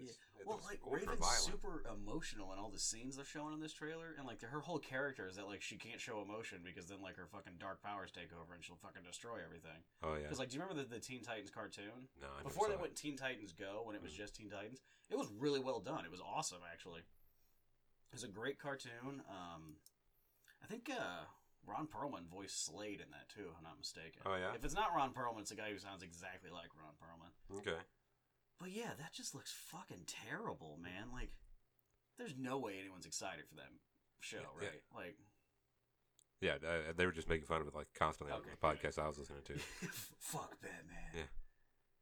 [0.00, 0.10] Yeah.
[0.10, 4.14] it's- Well, like Raven's super emotional in all the scenes they're showing in this trailer,
[4.18, 7.16] and like her whole character is that like she can't show emotion because then like
[7.16, 9.84] her fucking dark powers take over and she'll fucking destroy everything.
[10.02, 10.22] Oh yeah.
[10.22, 12.08] Because like, do you remember the, the Teen Titans cartoon?
[12.20, 14.16] no, I Before they went Teen Titans Go, when it was Mhm.
[14.16, 16.04] just Teen Titans, it was really well done.
[16.04, 17.00] It was awesome, actually.
[17.00, 19.22] It was a great cartoon.
[19.28, 19.76] Um,
[20.62, 21.24] I think uh,
[21.66, 24.22] Ron Perlman voiced Slade in that too, if I'm not mistaken.
[24.26, 24.52] Oh, yeah?
[24.54, 27.58] If it's not Ron Perlman, it's a guy who sounds exactly like Ron Perlman.
[27.58, 27.78] Okay.
[28.60, 31.10] But yeah, that just looks fucking terrible, man.
[31.12, 31.30] Like,
[32.18, 33.70] there's no way anyone's excited for that
[34.20, 34.66] show, Yeah.
[34.68, 34.82] right?
[34.94, 35.16] Like,
[36.40, 38.80] Yeah, uh, they were just making fun of it like constantly on Okay, the good.
[38.82, 39.54] podcast I was listening to.
[40.18, 41.10] fuck Batman.
[41.14, 41.22] Yeah.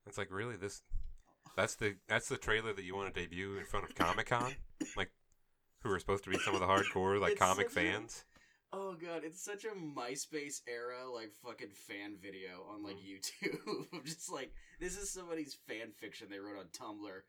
[0.07, 0.83] It's like really this.
[1.57, 4.53] That's the that's the trailer that you want to debut in front of Comic Con,
[4.97, 5.11] like
[5.83, 8.25] who are supposed to be some of the hardcore like It's comic fans.
[8.73, 13.47] Oh god, it's such a MySpace era like fucking fan video on like mm-hmm.
[13.47, 14.05] YouTube.
[14.05, 17.21] Just like this is somebody's fan fiction they wrote on Tumblr,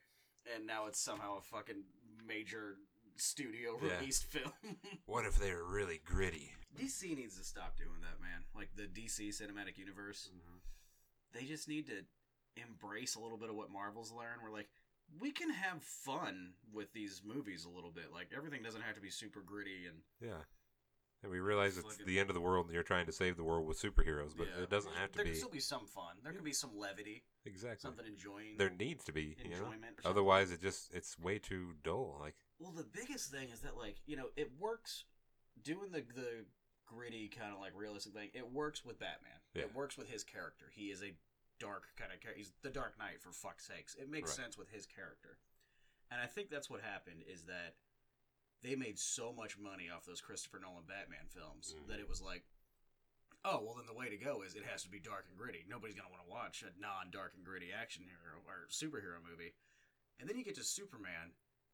[0.56, 1.84] and now it's somehow a fucking
[2.28, 2.76] major
[3.16, 3.98] studio Yeah.
[4.00, 4.52] released film.
[5.06, 6.52] What if they were really gritty?
[6.78, 8.44] DC needs to stop doing that, man.
[8.56, 10.58] Like the DC cinematic universe, mm-hmm.
[11.34, 12.04] they just need to
[12.62, 14.42] embrace a little bit of what Marvel's learned.
[14.44, 14.70] We're like,
[15.20, 18.14] we can have fun with these movies a little bit.
[18.14, 20.44] Like everything doesn't have to be super gritty and Yeah.
[21.22, 23.44] And we realize it's the end of the world and you're trying to save the
[23.44, 24.64] world with superheroes, but Yeah.
[24.64, 25.32] it doesn't have to there be.
[25.32, 26.16] There can still be some fun.
[26.24, 27.82] There can be some levity, exactly.
[27.82, 28.56] something enjoying.
[28.58, 29.56] There needs to be, you know.
[29.58, 30.00] enjoyment.
[30.06, 32.18] Otherwise, it just it's way too dull.
[32.22, 35.04] Like, Well, the biggest thing is that like you know it works
[35.62, 36.46] doing the the
[36.86, 38.30] gritty kind of like realistic thing.
[38.34, 39.40] It works with Batman.
[39.54, 39.64] Yeah.
[39.64, 40.72] It works with his character.
[40.74, 41.14] He is a
[41.60, 42.38] dark kind of character.
[42.38, 43.94] He's the Dark Knight for fuck's sakes.
[43.96, 44.46] It makes Right.
[44.46, 45.38] sense with his character,
[46.10, 47.76] and I think that's what happened is that
[48.62, 51.88] they made so much money off those Christopher Nolan Batman films Mhm.
[51.88, 52.44] that it was like.
[53.46, 55.64] Oh well, then the way to go is it has to be dark and gritty.
[55.68, 59.54] Nobody's gonna want to watch a non-dark and gritty action hero or superhero movie.
[60.20, 61.32] And then you get to Superman,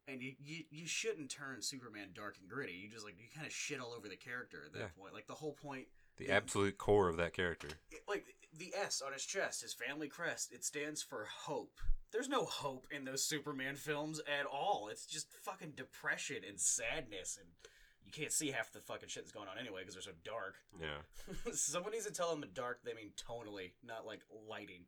[0.08, 2.74] and you, you you shouldn't turn Superman dark and gritty.
[2.74, 4.88] You just like you kind of shit all over the character at that Yeah.
[4.90, 5.14] point.
[5.16, 7.70] Like the whole point, the absolute core of that character.
[7.90, 11.80] it- like the S on his chest, his family crest, it stands for hope.
[12.12, 14.88] There's no hope in those Superman films at all.
[14.92, 17.50] It's just fucking depression and sadness, and
[18.06, 20.56] you can't see half the fucking shit that's going on anyway because they're so dark.
[20.80, 21.52] Yeah.
[21.54, 22.80] Someone needs to tell them the dark.
[22.84, 24.86] They mean tonally, not like lighting.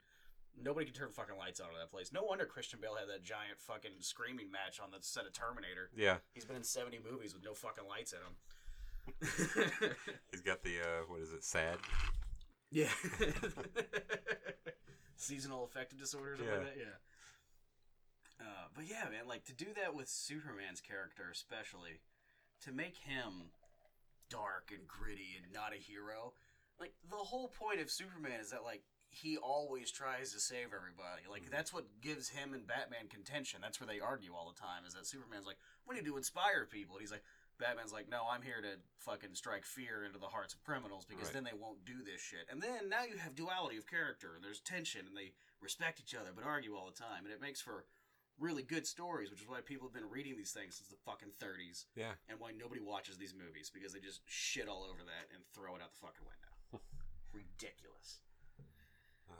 [0.60, 2.12] Nobody can turn fucking lights on in that place.
[2.12, 5.89] No wonder Christian Bale had that giant fucking screaming match on the set of Terminator.
[5.95, 6.17] Yeah.
[6.34, 8.36] He's been in seventy movies with no fucking lights in them.
[10.32, 11.43] He's got the uh, what is it?
[11.43, 11.77] Sad.
[12.71, 12.89] yeah.
[15.17, 16.60] Seasonal affective disorder, or something Yeah.
[16.60, 16.77] like that.
[18.39, 18.45] Yeah.
[18.47, 22.01] Uh, but yeah, man, like to do that with Superman's character, especially
[22.62, 23.51] to make him
[24.30, 26.34] dark and gritty and not a hero.
[26.80, 31.23] Like the whole point of Superman is that like he always tries to save everybody.
[31.27, 31.49] Like Mhm.
[31.49, 33.62] that's what gives him and Batman contention.
[33.62, 34.86] That's where they argue all the time.
[34.86, 37.23] Is that Superman's like, we need to inspire people, and he's like,
[37.60, 41.26] Batman's like, no, I'm here to fucking strike fear into the hearts of criminals because
[41.26, 41.34] Right.
[41.34, 42.46] then they won't do this shit.
[42.50, 44.36] And then now you have duality of character.
[44.36, 47.41] and There's tension, and they respect each other but argue all the time, and it
[47.41, 47.86] makes for
[48.38, 51.32] really good stories, which is why people have been reading these things since the fucking
[51.39, 52.13] 30s Yeah.
[52.30, 55.76] and why nobody watches these movies because they just shit all over that and throw
[55.76, 56.86] it out the fucking window.
[57.34, 58.20] Ridiculous.
[59.32, 59.34] Oh.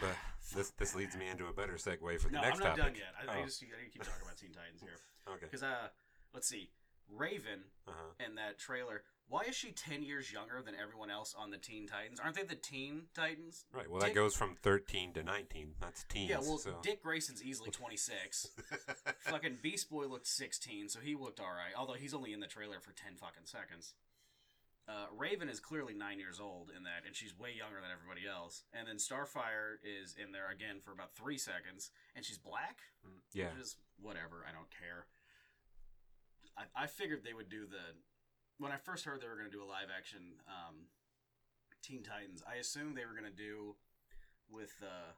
[0.00, 0.16] But
[0.54, 2.84] this this leads me into a better segue for the No, next I'm not topic.
[2.84, 3.14] done yet.
[3.18, 3.44] I, I Oh.
[3.44, 4.98] just I need to keep talking about Teen Titans here
[5.34, 5.46] Okay.
[5.46, 5.88] because uh,
[6.32, 6.70] let's see,
[7.08, 8.24] Raven Uh-huh.
[8.24, 9.02] in that trailer.
[9.28, 12.18] Why is she ten years younger than everyone else on the Teen Titans?
[12.18, 13.66] Aren't they the Teen Titans?
[13.72, 13.90] Right.
[13.90, 15.74] Well, that goes from 13 to 19.
[15.80, 16.30] That's teens.
[16.30, 16.78] Yeah, well, so.
[16.82, 18.48] Dick Grayson's easily twenty six.
[19.20, 21.74] fucking Beast Boy looked 16, so he looked alright.
[21.76, 23.92] Although he's only in the trailer for 10 fucking seconds.
[24.88, 28.24] Uh, Raven is clearly nine years old in that, and she's way younger than everybody
[28.26, 28.64] else.
[28.72, 32.80] And then Starfire is in there again for about three seconds, and she's black,
[33.34, 33.52] yeah.
[33.52, 34.46] which is whatever.
[34.48, 35.04] I don't care.
[36.58, 37.94] I, I figured they would do the.
[38.58, 40.90] When I first heard they were going to do a live action um,
[41.82, 43.76] Teen Titans, I assumed they were going to do
[44.50, 45.14] with uh,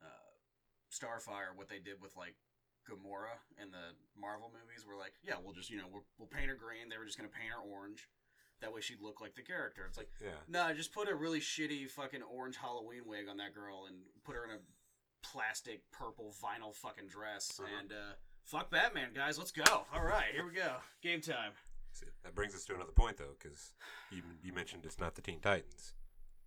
[0.00, 0.32] uh,
[0.90, 2.34] Starfire what they did with like
[2.88, 4.86] Gamora in the Marvel movies.
[4.86, 6.88] Where like, yeah, we'll just you know we'll, we'll paint her green.
[6.88, 8.08] They were just going to paint her orange.
[8.62, 9.82] That way she'd look like the character.
[9.88, 10.38] It's like, Yeah.
[10.46, 14.36] no, just put a really shitty fucking orange Halloween wig on that girl and put
[14.36, 14.60] her in a
[15.26, 17.68] plastic purple vinyl fucking dress Uh-huh.
[17.80, 19.38] and uh, fuck Batman, guys.
[19.38, 19.64] Let's go.
[19.94, 20.72] All right, here we go.
[21.02, 21.52] Game time.
[21.92, 23.72] See, that brings us to another point, though, because
[24.10, 25.92] you, you mentioned it's not the Teen Titans.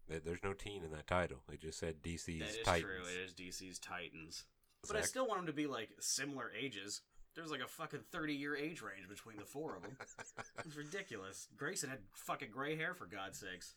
[0.08, 1.38] There- There's no teen in that title.
[1.51, 2.84] It just said DC's that is Titans.
[2.84, 3.01] true.
[3.12, 4.45] It is DC's Titans.
[4.88, 7.01] But I still want them to be like similar ages.
[7.36, 9.97] There's like a fucking 30 year age range between the four of them.
[10.65, 11.47] It's ridiculous.
[11.58, 13.73] Grayson had fucking gray hair for God's sakes.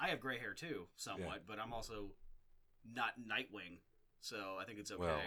[0.00, 2.12] I have gray hair too, somewhat, but I'm also
[2.94, 3.78] not Nightwing,
[4.20, 5.02] so I think it's okay.
[5.02, 5.18] Well,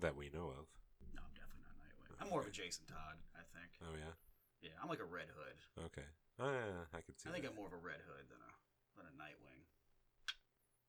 [0.00, 0.66] that we know of.
[1.14, 2.07] no, I'm definitely not Nightwing.
[2.20, 3.70] I'm more of a Jason Todd, I think.
[3.82, 4.14] Oh yeah.
[4.62, 5.56] Yeah, I'm like a Red Hood.
[5.90, 6.06] Okay.
[6.38, 7.30] Uh, I could see.
[7.30, 7.54] I think that.
[7.54, 8.52] I'm more of a Red Hood than a
[8.98, 9.62] than a Nightwing,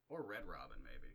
[0.10, 1.14] or Red Robin maybe.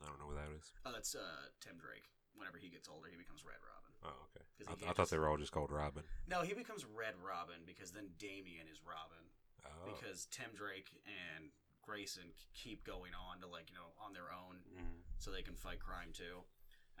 [0.00, 0.72] I don't know what that is.
[0.88, 2.08] Oh, that's uh, Tim Drake.
[2.32, 3.92] Whenever he gets older, he becomes Red Robin.
[4.00, 4.44] Oh, okay.
[4.64, 6.04] I, he I thought just- they were all just called Robin.
[6.24, 9.20] No, he becomes Red Robin because then Damian is Robin.
[9.60, 9.92] Oh.
[9.92, 11.52] because Tim Drake and
[11.84, 15.04] Grayson keep going on to like you know on their own Mm.
[15.20, 16.48] so they can fight crime too.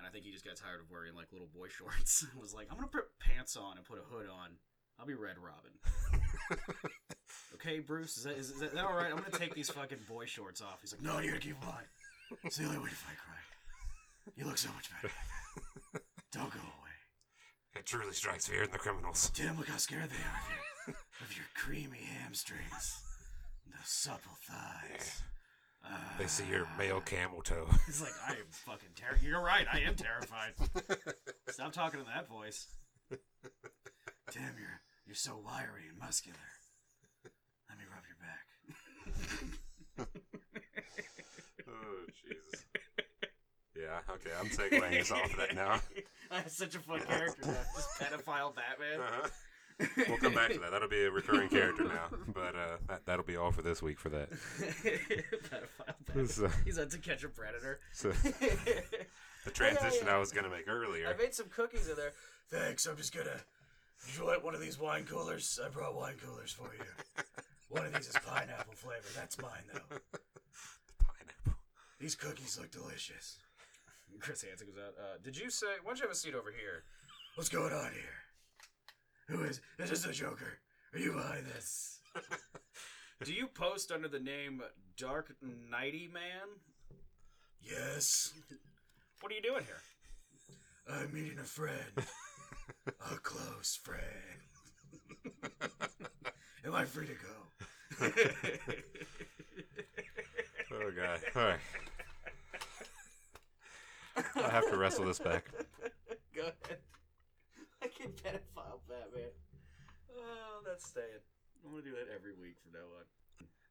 [0.00, 2.56] And I think he just got tired of wearing like little boy shorts and was
[2.56, 4.56] like, I'm gonna put pants on and put a hood on.
[4.98, 5.76] I'll be Red Robin.
[7.60, 9.10] Okay, Bruce, is that, is, is that all right?
[9.10, 10.78] I'm gonna take these fucking boy shorts off.
[10.80, 11.84] He's like, No, you gotta keep them on.
[12.42, 14.34] It's the only way to fight crime.
[14.34, 15.12] You look so much better.
[16.32, 16.96] Don't go away.
[17.76, 19.30] it truly strikes fear in the criminals.
[19.34, 21.42] Damn, look how scared they are of you.
[21.54, 23.02] creamy hamstrings,
[23.66, 25.22] those supple thighs.
[26.18, 27.66] They see your male camel toe.
[27.86, 29.22] He's like, I am fucking terrified.
[29.22, 30.52] You're right, I am terrified.
[31.48, 32.66] Stop talking in that voice.
[33.10, 36.38] Damn, you're you're so wiry and muscular.
[37.68, 38.46] Let me rub your back.
[41.68, 42.64] oh Jesus.
[43.74, 44.00] Yeah.
[44.14, 44.30] Okay.
[44.38, 45.80] I'm segueing us off of that now.
[46.30, 47.56] I have such a fun character.
[47.74, 49.00] Just pedophile Batman.
[49.00, 49.28] Uh-huh.
[50.08, 50.70] We'll come back to that.
[50.70, 52.08] That'll be a recurring character now.
[52.34, 54.28] But uh, that, that'll be all for this week for that.
[56.28, 57.78] So, He's out to catch a predator.
[57.92, 58.10] so
[59.44, 61.06] the transition I was gonna make earlier.
[61.06, 62.12] I made some cookies in there.
[62.50, 62.84] Thanks.
[62.86, 63.40] I'm just gonna.
[64.16, 65.60] You want one of these wine coolers?
[65.64, 66.84] I brought wine coolers for you.
[67.68, 69.06] One of these is pineapple flavor.
[69.14, 69.80] That's mine though.
[69.88, 71.60] The Pineapple.
[72.00, 73.38] These cookies look delicious.
[74.18, 74.94] Chris Hansen goes out.
[74.98, 75.66] Uh, did you say?
[75.82, 76.82] Why don't you have a seat over here?
[77.36, 78.18] What's going on here?
[79.30, 79.60] Who this?
[79.78, 79.84] is?
[79.84, 80.58] Is this the Joker?
[80.92, 82.00] Are you behind this?
[83.24, 84.62] Do you post under the name
[84.96, 85.34] Dark
[85.70, 86.48] Nighty Man?
[87.62, 88.32] Yes.
[89.20, 89.82] What are you doing here?
[90.88, 91.76] I'm meeting a friend.
[92.86, 94.02] a close friend.
[96.64, 98.12] Am I free to go?
[100.72, 101.20] Oh god.
[101.36, 101.60] All right.
[104.36, 105.50] I have to wrestle this back.
[106.34, 106.78] Go ahead.
[107.82, 109.30] I can pedophile Batman.
[110.16, 111.06] Oh, that's staying.
[111.64, 113.04] I'm gonna do that every week from now on.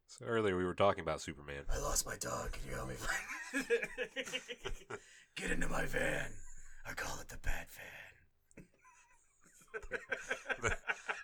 [0.07, 1.63] So earlier we were talking about Superman.
[1.71, 2.51] I lost my dog.
[2.51, 3.65] Can you help me find
[5.35, 6.31] Get into my van.
[6.87, 7.67] I call it the Bat
[8.57, 8.65] Van.
[10.61, 10.75] the,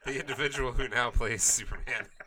[0.05, 2.24] the individual who now plays Superman is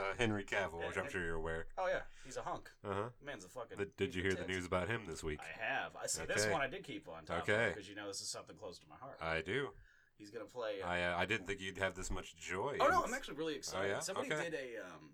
[0.00, 1.66] uh, Henry Cavill, which I'm sure you're aware.
[1.78, 2.70] Oh yeah, he's a hunk.
[2.84, 3.02] Uh huh.
[3.24, 3.78] Man's a fucking.
[3.78, 5.40] Did, did you hear the news about him this week?
[5.40, 5.92] I have.
[6.02, 6.52] I see this Okay.
[6.52, 6.60] one.
[6.62, 7.72] I did keep on top Okay.
[7.74, 9.18] because you know this is something close to my heart.
[9.20, 9.68] I do.
[10.16, 10.82] He's gonna play.
[10.82, 12.76] Uh, I uh, I didn't think you'd have this much joy.
[12.80, 13.88] oh no, I'm actually really excited.
[13.90, 14.00] yeah?
[14.00, 14.44] Somebody Okay.
[14.50, 14.84] did a.
[14.84, 15.10] Um,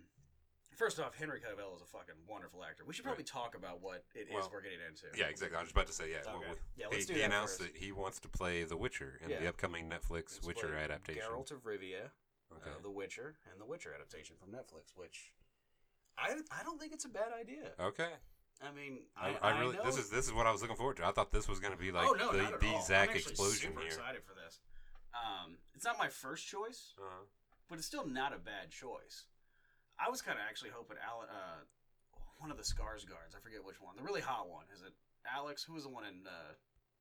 [0.77, 2.83] first off, Henry Cavill is a fucking wonderful actor.
[2.87, 5.07] We should probably talk about what it is Well, we're getting into.
[5.17, 5.57] Yeah, exactly.
[5.57, 6.19] I was about to say, yeah.
[6.19, 6.31] Okay.
[6.47, 7.73] well, Yeah, he, let's do he that announced first.
[7.73, 9.39] that he wants to play The Witcher in Yeah.
[9.41, 11.23] the upcoming Netflix Witcher adaptation.
[11.23, 12.11] Geralt of Rivia,
[12.53, 12.71] Okay.
[12.71, 15.33] uh, The Witcher, and The Witcher adaptation from Netflix, which
[16.19, 17.73] I, I don't think it's a bad idea.
[17.81, 18.11] Okay.
[18.63, 20.77] I mean, I, I, I really know, this is this is what I was looking
[20.77, 21.05] forward to.
[21.07, 23.81] I thought this was going to be like oh no, the the I'm explosion super
[23.81, 23.89] here.
[23.93, 24.61] excited for this.
[25.13, 27.25] Um, it's not my first choice, Uh-huh.
[27.69, 29.25] but it's still not a bad choice.
[30.01, 31.61] I was kind of actually hoping Alan, uh,
[32.39, 33.37] one of the Skarsgårds.
[33.37, 33.97] I forget which one.
[33.97, 34.65] The really hot one.
[34.75, 34.93] Is it
[35.29, 35.63] Alex?
[35.65, 36.25] Who was the one in?
[36.27, 36.53] Uh,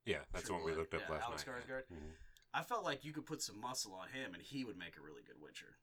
[0.06, 1.56] Yeah, that's True the one we looked up Yeah, last Alex night.
[1.56, 1.84] Skarsgård.
[1.92, 2.12] Mhm.
[2.56, 5.04] I felt like you could put some muscle on him, and he would make a
[5.04, 5.76] really good Witcher.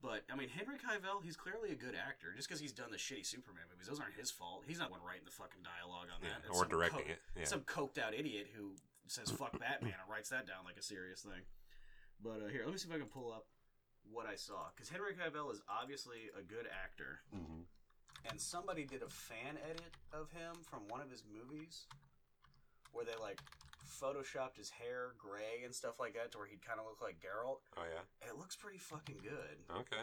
[0.00, 2.32] But I mean, Henry Cavill, he's clearly a good actor.
[2.36, 4.62] Just because he's done the shitty Superman movies, those aren't his fault.
[4.66, 6.46] He's not the one writing the fucking dialogue on that.
[6.48, 7.18] It's or directing co- it.
[7.36, 7.44] Yeah.
[7.44, 8.76] Some coked out idiot who
[9.08, 11.42] says "fuck Batman" and writes that down like a serious thing.
[12.22, 13.44] But uh, here, let me see if I can pull up
[14.10, 17.64] what I saw because Henry Cavill is obviously a good actor, Mhm.
[18.30, 21.84] and somebody did a fan edit of him from one of his movies
[22.92, 23.40] where they like
[23.88, 27.16] photoshopped his hair gray and stuff like that to where he'd kind of look like
[27.20, 27.60] Geralt.
[27.76, 28.28] Oh yeah.
[28.28, 29.56] It looks pretty fucking good.
[29.70, 30.02] Okay.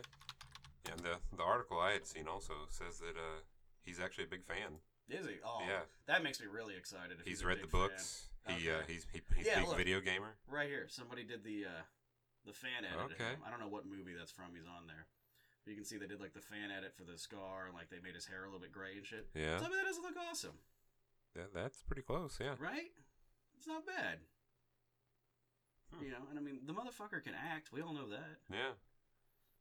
[0.86, 3.42] Yeah, and the the article I had seen also says that uh
[3.84, 4.80] he's actually a big fan.
[5.10, 5.36] Is he?
[5.44, 5.88] Oh, Yeah.
[6.08, 7.20] That makes me really excited.
[7.20, 7.82] If He's he's, read the big fan.
[7.90, 8.28] books.
[8.48, 9.78] He uh he's he, he's Yeah, a big look.
[9.78, 10.36] video gamer.
[10.48, 11.84] Right here, somebody did the uh,
[12.46, 13.12] the fan edit.
[13.16, 13.36] Okay.
[13.46, 14.56] I don't know what movie that's from.
[14.56, 15.08] He's on there.
[15.63, 17.90] But you can see they did like the fan edit for the scar, and like
[17.90, 19.28] they made his hair a little bit gray and shit.
[19.36, 19.60] Yeah.
[19.60, 20.56] So I mean, that doesn't look awesome,
[21.36, 22.40] That, that's pretty close.
[22.40, 22.56] Yeah.
[22.60, 22.92] right?
[23.58, 24.22] It's not bad.
[25.93, 26.04] Hmm.
[26.06, 27.74] You know, and I mean, the motherfucker can act.
[27.74, 28.43] We all know that.
[28.52, 28.78] Yeah.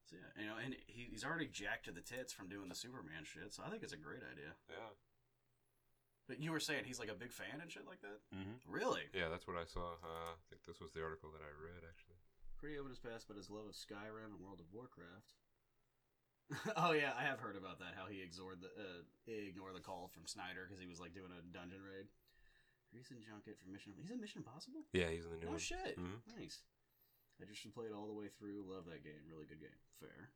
[0.06, 2.78] So yeah, you know, and he, he's already jacked to the tits from doing the
[2.78, 3.50] Superman shit.
[3.50, 4.54] So I think it's a great idea.
[4.70, 4.94] Yeah.
[6.30, 8.18] But you were saying he's like a big fan and shit like that.
[8.35, 8.59] Mm-hmm.
[8.66, 9.06] Really?
[9.14, 9.98] Yeah, that's what I saw.
[10.02, 12.18] Uh, I think this was the article that I read actually.
[12.59, 15.30] Pretty open his past, but his love of Skyrim and World of Warcraft.
[16.78, 17.98] oh yeah, I have heard about that.
[17.98, 21.35] How he ignored the uh, ignored the call from Snyder because he was like doing
[21.35, 22.06] a dungeon raid.
[22.96, 23.92] Recent junket for Mission.
[24.00, 24.88] He's in Mission Impossible.
[24.96, 25.61] Yeah, he's in the new Oh one.
[25.61, 26.00] shit!
[26.00, 26.24] Mhm.
[26.40, 26.64] Nice.
[27.37, 28.64] I just played it all the way through.
[28.64, 29.20] Love that game.
[29.28, 29.76] Really good game.
[30.00, 30.32] Fair.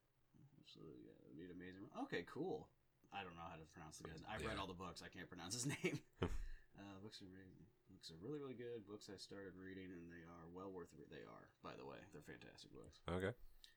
[0.61, 1.09] Absolutely.
[1.09, 1.89] Yeah, it'd be an amazing.
[2.05, 2.69] Okay, cool.
[3.11, 4.21] I don't know how to pronounce the guy's.
[4.29, 5.01] I've read all the books.
[5.03, 5.99] I can't pronounce his name.
[6.23, 8.85] uh, books are really, books are really really good.
[8.87, 11.09] Books I started reading and they are well worth it.
[11.11, 13.01] They are, by the way, they're fantastic books.
[13.09, 13.33] Okay.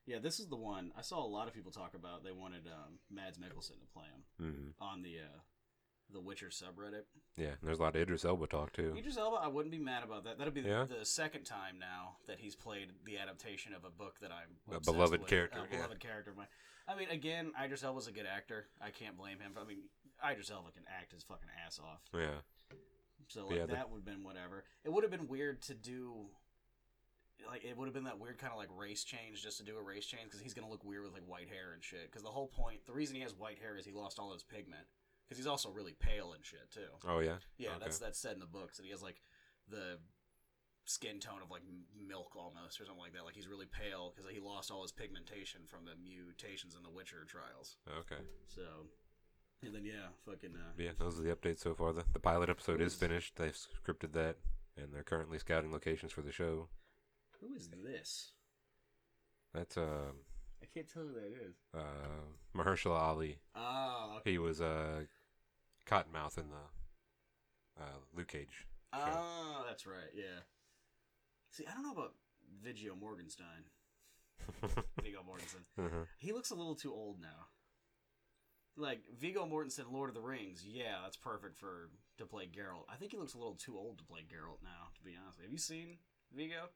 [0.05, 2.21] Yeah, this is the one I saw a lot of people talk about.
[2.27, 4.69] They wanted um, Mads Mikkelsen to play him Mm-hmm.
[4.83, 5.39] on the uh,
[6.13, 7.03] the Witcher subreddit.
[7.37, 8.93] Yeah, there's a lot of Idris Elba talk too.
[8.97, 10.37] Idris Elba, I wouldn't be mad about that.
[10.37, 10.85] That'll be the, Yeah.
[10.85, 14.79] the second time now that he's played the adaptation of a book that I'm A
[14.79, 15.29] beloved with.
[15.29, 15.77] character, A yeah.
[15.77, 16.47] beloved character of mine.
[16.87, 18.67] I mean, again, Idris Elba's a good actor.
[18.81, 19.53] I can't blame him.
[19.59, 19.79] I mean,
[20.23, 22.01] Idris Elba can act his fucking ass off.
[22.13, 22.41] Yeah.
[23.29, 24.63] So like, Yeah, the- that would have been whatever.
[24.83, 26.29] It would have been weird to do
[27.49, 29.75] like it would have been that weird kind of like race change just to do
[29.77, 32.05] a race change because he's gonna look weird with like white hair and shit.
[32.09, 34.43] Because the whole point, the reason he has white hair is he lost all his
[34.43, 34.85] pigment.
[35.27, 36.91] Because he's also really pale and shit too.
[37.07, 37.37] Oh yeah.
[37.57, 37.79] Yeah, Okay.
[37.81, 39.21] that's that's said in the books, and he has like
[39.69, 39.97] the
[40.85, 41.61] skin tone of like
[42.07, 43.23] milk almost or something like that.
[43.25, 46.89] Like he's really pale because he lost all his pigmentation from the mutations in the
[46.89, 47.77] Witcher trials.
[48.01, 48.21] Okay.
[48.47, 48.61] So,
[49.63, 51.93] and then yeah, fucking uh, Yeah, those are the updates so far.
[51.93, 53.37] The, the pilot episode is is- finished.
[53.37, 54.35] They've scripted that,
[54.77, 56.67] and they're currently scouting locations for the show.
[57.39, 58.33] who is this?
[59.53, 60.25] That's um
[60.63, 61.55] I can't tell who that is.
[61.75, 63.37] uh, Mahershala Ali.
[63.55, 64.31] Oh, okay.
[64.31, 65.03] He was uh,
[65.85, 68.65] Cottonmouth in the uh, Luke Cage.
[68.93, 70.11] oh, that's right.
[70.15, 70.41] Yeah.
[71.51, 72.13] See, I don't know about
[72.63, 73.65] Viggo Morgenstein.
[75.03, 75.63] Viggo Mortensen.
[75.85, 76.05] uh-huh.
[76.17, 77.47] He looks a little too old now.
[78.75, 82.85] Like Viggo Mortensen, Lord of the Rings, yeah, that's perfect for to play Geralt.
[82.89, 84.89] I think he looks a little too old to play Geralt now.
[84.95, 85.97] To be honest, have you seen
[86.35, 86.69] Viggo?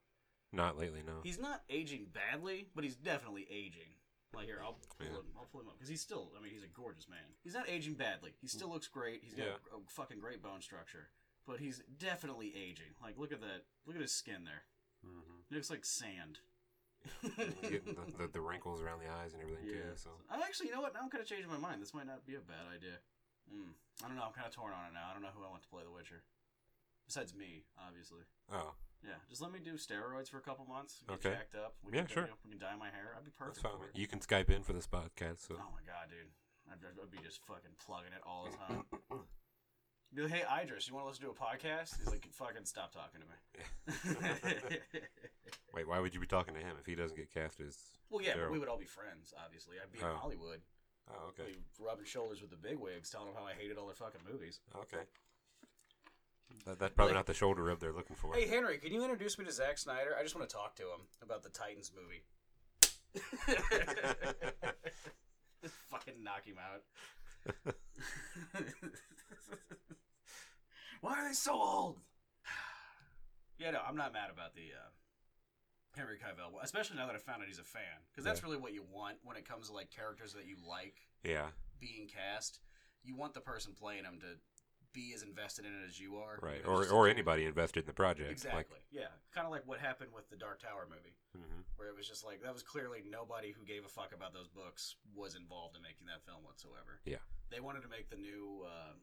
[0.53, 1.19] Not lately, no.
[1.23, 3.91] He's not aging badly, but he's definitely aging.
[4.33, 5.13] Like here, I'll pull Yeah.
[5.19, 5.25] him.
[5.37, 6.31] I'll pull him up because he's still.
[6.37, 7.23] I mean, he's a gorgeous man.
[7.43, 8.33] He's not aging badly.
[8.41, 9.23] He still looks great.
[9.23, 9.57] He's got Yeah.
[9.73, 11.09] a, a fucking great bone structure,
[11.45, 12.95] but he's definitely aging.
[13.01, 13.65] Like look at that.
[13.85, 14.63] Look at his skin there.
[15.05, 15.51] Mm-hmm.
[15.51, 16.39] It looks like sand.
[17.21, 17.79] The,
[18.17, 19.95] the, the wrinkles around the eyes and everything Yeah.
[19.95, 19.95] too.
[19.95, 20.93] So I actually, you know what?
[20.93, 21.81] Now I'm kind of changing my mind.
[21.81, 22.99] This might not be a bad idea.
[23.47, 23.71] Hmm.
[24.03, 24.23] I don't know.
[24.27, 25.07] I'm kind of torn on it now.
[25.09, 26.23] I don't know who I want to play The Witcher.
[27.07, 28.27] Besides me, obviously.
[28.51, 31.03] oh, Yeah, just let me do steroids for a couple months.
[31.07, 31.29] Get Okay.
[31.37, 31.75] jacked up.
[31.83, 32.23] We Yeah, can, sure.
[32.23, 33.13] You know, we can dye my hair.
[33.17, 33.61] I'd be perfect.
[33.61, 33.79] that's fine.
[33.81, 33.97] for it.
[33.97, 35.47] You can Skype in for this podcast.
[35.47, 36.31] So Oh my god, dude.
[36.69, 38.83] I'd, I'd be just fucking plugging it all the time.
[40.15, 41.99] Be like, hey, Idris, you want to listen to a podcast?
[41.99, 43.35] He's like, fucking stop talking to me.
[45.73, 47.77] wait, why would you be talking to him if he doesn't get cast as?
[48.09, 48.51] well, yeah, Daryl.
[48.51, 49.75] we would all be friends, obviously.
[49.83, 50.15] I'd be in Oh.
[50.15, 50.61] Hollywood.
[51.11, 53.95] Oh, okay, Be rubbing shoulders with the bigwigs, telling them how I hated all their
[53.95, 54.59] fucking movies.
[54.75, 55.03] okay.
[56.65, 58.33] That, that's probably Like- not the shoulder rub they're looking for.
[58.33, 60.15] Hey Henry, can you introduce me to Zack Snyder?
[60.17, 62.23] I just want to talk to him about the Titans movie.
[65.61, 66.83] just fucking knock him out.
[71.01, 71.97] Why are they so old?
[73.59, 74.89] yeah, no, I'm not mad about the uh,
[75.95, 78.45] Henry Cavill, especially now that I found out he's a fan, because that's Yeah.
[78.47, 81.47] really what you want when it comes to like characters that you like yeah,
[81.79, 82.59] being cast.
[83.03, 84.37] You want the person playing them to
[84.97, 86.65] be as invested in it as you are, right.
[86.65, 88.31] Or or anybody invested in the project.
[88.31, 88.81] Exactly.
[88.89, 89.13] yeah.
[89.29, 92.09] Kind of like what happened with the Dark Tower movie, Like, hmm where it was
[92.09, 95.77] just like that was clearly nobody who gave a fuck about those books was involved
[95.77, 96.97] in making that film whatsoever.
[97.05, 97.21] Yeah.
[97.53, 98.97] They wanted to make the new uh,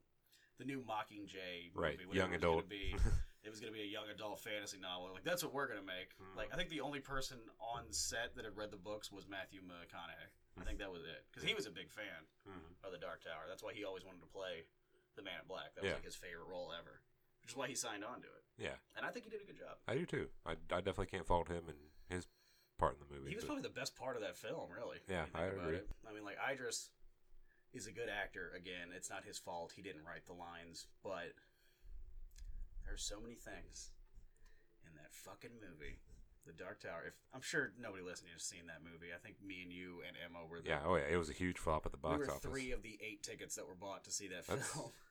[0.59, 2.67] the new Mockingjay movie, Right, young it adult.
[2.69, 2.95] Be,
[3.47, 5.15] it was going to be a young adult fantasy novel.
[5.15, 6.19] Like that's what we're going to make.
[6.19, 6.35] Mhm.
[6.35, 9.63] Like I think the only person on set that had read the books was Matthew
[9.63, 10.31] McConaughey.
[10.59, 13.23] I think that was it because he was a big fan hmm of the Dark
[13.23, 13.47] Tower.
[13.49, 14.67] That's why he always wanted to play
[15.17, 15.75] the Man in Black.
[15.75, 15.95] That was Yeah.
[15.97, 17.01] like his favorite role ever,
[17.43, 18.45] which is why he signed on to it.
[18.57, 19.79] Yeah, And I think he did a good job.
[19.89, 20.29] I do too.
[20.47, 22.29] I, I definitely can't fault him and his
[22.79, 23.31] part in the movie.
[23.31, 24.99] He was but- probably the best part of that film, really.
[25.07, 25.77] when Yeah, you think I about agree.
[25.79, 25.89] it.
[26.09, 26.91] I mean, like Idris
[27.73, 28.53] is a good actor.
[28.57, 29.73] Again, it's not his fault.
[29.75, 31.35] He didn't write the lines, but
[32.87, 33.91] there's so many things
[34.87, 35.99] in that fucking movie,
[36.47, 37.05] The Dark Tower.
[37.07, 39.13] If I'm sure nobody listening has seen that movie.
[39.15, 41.33] I think me and you and Emma were the yeah, oh yeah, it was a
[41.33, 42.43] huge flop at the box we were office.
[42.51, 44.91] three of the eight tickets that were bought to see that That's- film.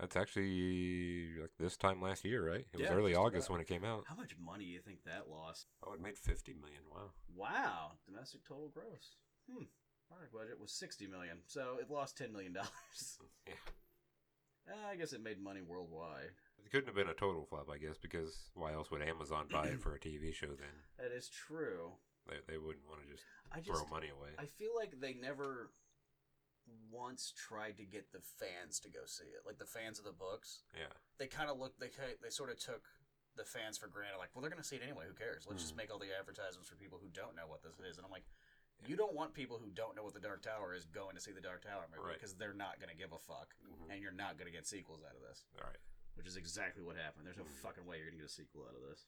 [0.00, 2.64] That's actually like this time last year, right?
[2.72, 3.52] It was Yeah, early August about.
[3.56, 4.04] when it came out.
[4.08, 5.66] How much money do you think that lost?
[5.86, 6.80] Oh, it made fifty million.
[6.90, 7.10] Wow.
[7.36, 9.16] Wow, domestic total gross.
[9.50, 9.64] Hmm.
[10.32, 13.18] Budget was sixty million, so it lost ten million dollars.
[13.46, 13.54] Yeah.
[14.74, 16.30] Uh, I guess it made money worldwide.
[16.64, 19.66] It couldn't have been a total flop, I guess, because why else would Amazon buy
[19.66, 20.48] it for a TV show?
[20.48, 21.92] Then That is true.
[22.28, 24.30] they they wouldn't want to just I just throw money away.
[24.38, 25.70] I feel like they never
[26.90, 29.42] once tried to get the fans to go see it.
[29.46, 31.90] Like the fans of the books, yeah, they kind of look they
[32.22, 32.84] they sort of took
[33.36, 34.18] the fans for granted.
[34.18, 35.04] Like, well, they're going to see it anyway.
[35.06, 35.46] Who cares?
[35.48, 35.78] Let's just Mhm.
[35.86, 37.96] make all the advertisements for people who don't know what this is.
[37.96, 38.26] And I'm like.
[38.88, 41.32] You don't want people who don't know what the Dark Tower is going to see
[41.32, 42.14] the Dark Tower movie Right.
[42.16, 43.90] because they're not going to give a fuck, Mhm.
[43.92, 45.44] and you're not going to get sequels out of this.
[45.60, 45.76] all right.
[46.20, 47.24] Which is exactly what happened.
[47.26, 47.62] There's no Mhm.
[47.64, 49.06] fucking way you're gonna get a sequel out of this.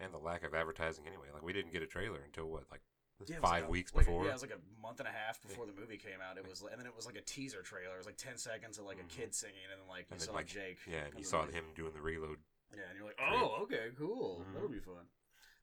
[0.00, 1.30] And the lack of advertising anyway.
[1.32, 2.82] Like we didn't get a trailer until what, like
[3.26, 4.24] Yeah, five like weeks a- before.
[4.24, 6.38] yeah, it was like a month and a half before the movie came out.
[6.38, 7.94] It was, and then it was like a teaser trailer.
[7.94, 9.10] It was like ten seconds of like a Mhm.
[9.10, 10.78] kid singing, and then like you And then, saw like, Jake.
[10.88, 12.42] yeah, and you saw like- him doing the reload.
[12.74, 14.40] Yeah, and you're like, oh, okay, cool.
[14.40, 14.54] Mhm.
[14.54, 15.08] That'll be fun.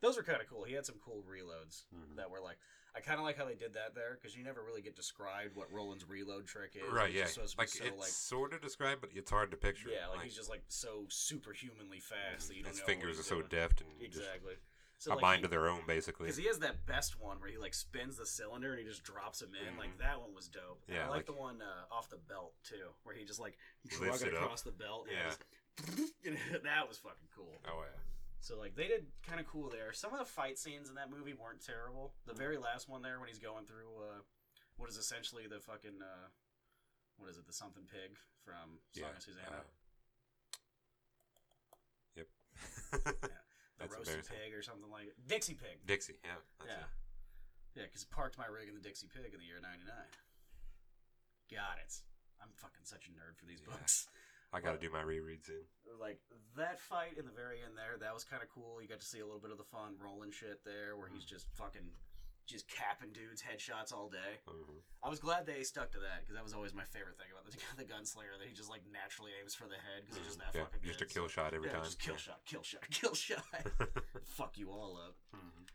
[0.01, 0.63] Those were kind of cool.
[0.63, 2.15] He had some cool reloads Mhm.
[2.17, 2.57] that were like,
[2.95, 5.55] I kind of like how they did that there because you never really get described
[5.55, 6.91] what Roland's reload trick is.
[6.91, 7.23] Right, yeah.
[7.23, 9.57] just supposed to be Like so, it's like sort of described, but it's hard to
[9.57, 9.89] picture.
[9.89, 12.85] yeah, like, he's just like so superhumanly fast that you don't his know.
[12.85, 13.47] fingers are so doing.
[13.49, 14.53] deft and Exactly.
[14.55, 16.25] just So a like, mind he- of their own, basically.
[16.25, 19.03] Because he has that best one where he like spins the cylinder and he just
[19.03, 19.77] drops him in.
[19.77, 19.99] Like Mhm.
[19.99, 20.81] that one was dope.
[20.87, 23.39] And Yeah, I like, like- the one uh, off the belt too, where he just
[23.39, 24.43] like drug it it up.
[24.43, 25.07] across the belt.
[25.07, 25.23] and Yeah.
[25.29, 25.43] just-
[26.63, 27.61] that was fucking cool.
[27.67, 27.99] Oh yeah.
[28.47, 29.91] So like they did kind of cool there.
[29.91, 32.15] Some of the fight scenes in that movie weren't terrible.
[32.23, 34.23] The very last one there when he's going through uh,
[34.79, 36.31] what is essentially the fucking uh,
[37.19, 37.43] what is it?
[37.43, 38.15] The something pig
[38.47, 39.51] from Song Yeah, of Susanna.
[39.51, 39.67] uh,
[42.15, 42.27] Yep.
[43.03, 43.29] the
[43.83, 45.19] That's roasted pig or something like it.
[45.27, 45.83] Dixie pig.
[45.83, 46.39] Dixie, yeah.
[46.63, 46.87] That's yeah.
[46.87, 47.83] it.
[47.83, 49.91] Yeah, because parked my rig in the Dixie Pig in the year '99.
[51.51, 51.93] Got it.
[52.41, 53.75] I'm fucking such a nerd for these Yeah.
[53.75, 54.07] books.
[54.53, 55.67] I got to do my reread soon.
[55.99, 56.19] Like
[56.55, 58.81] that fight in the very end there, that was kind of cool.
[58.81, 61.25] You got to see a little bit of the fun rolling shit there, where he's
[61.25, 61.89] just fucking
[62.47, 64.39] just capping dudes headshots all day.
[64.47, 64.79] Mhm.
[65.03, 67.43] I was glad they stuck to that because that was always my favorite thing about
[67.43, 67.51] the,
[67.83, 70.55] the gunslinger that he just like naturally aims for the head because he's just that
[70.55, 71.11] yeah, fucking just good.
[71.11, 71.83] a kill shot every yeah, time.
[71.83, 73.43] just kill shot, kill shot, kill shot.
[74.23, 75.17] Fuck you all up.
[75.35, 75.67] Mhm.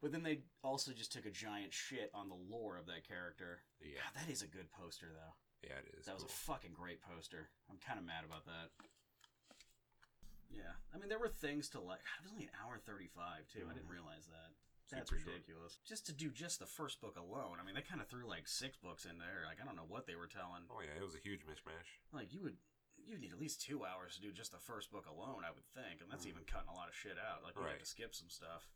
[0.00, 3.62] But then they also just took a giant shit on the lore of that character.
[3.80, 5.34] Yeah, God, that is a good poster though.
[5.62, 6.06] Yeah, it is.
[6.06, 7.48] That was a fucking great poster.
[7.70, 8.70] I'm kind of mad about that.
[10.52, 12.00] Yeah, I mean there were things to like.
[12.20, 13.64] It was only an hour thirty-five too.
[13.70, 13.96] I didn't Mhm.
[13.96, 14.52] realize that.
[14.90, 15.32] That's Super short.
[15.40, 15.78] ridiculous.
[15.88, 17.56] Just to do just the first book alone.
[17.58, 19.44] I mean, they kind of threw like six books in there.
[19.48, 20.68] Like I don't know what they were telling.
[20.68, 21.88] Oh yeah, it was a huge mishmash.
[22.12, 22.58] Like you would,
[22.98, 25.44] you need at least two hours to do just the first book alone.
[25.48, 26.36] I would think, and that's Mhm.
[26.36, 27.42] even cutting a lot of shit out.
[27.42, 27.80] Like we had Right.
[27.80, 28.68] to skip some stuff.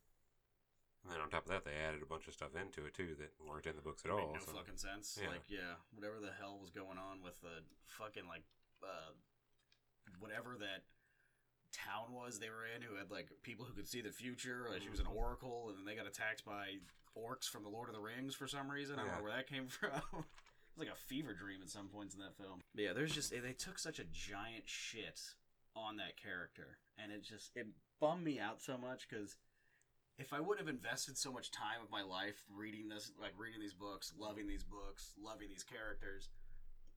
[1.07, 3.15] And then on top of that, they added a bunch of stuff into it too
[3.23, 4.35] that weren't in the books at Made all.
[4.35, 5.15] no so- fucking sense.
[5.21, 5.29] Yeah.
[5.31, 8.43] Like, yeah, whatever the hell was going on with the fucking like,
[8.83, 9.15] uh,
[10.19, 10.83] whatever that
[11.73, 14.67] town was they were in, who had like people who could see the future.
[14.71, 15.15] Like she was an Mhm.
[15.15, 16.79] oracle, and then they got attacked by
[17.17, 18.97] orcs from the Lord of the Rings for some reason.
[18.99, 19.17] I don't Yeah.
[19.19, 19.91] know where that came from.
[19.95, 22.63] it was like a fever dream at some points in that film.
[22.75, 25.35] But yeah, there's just they took such a giant shit
[25.75, 27.67] on that character, and it just it
[28.01, 29.37] bummed me out so much because
[30.19, 33.61] if I would have invested so much time of my life reading this, like reading
[33.61, 36.29] these books, loving these books, loving these characters,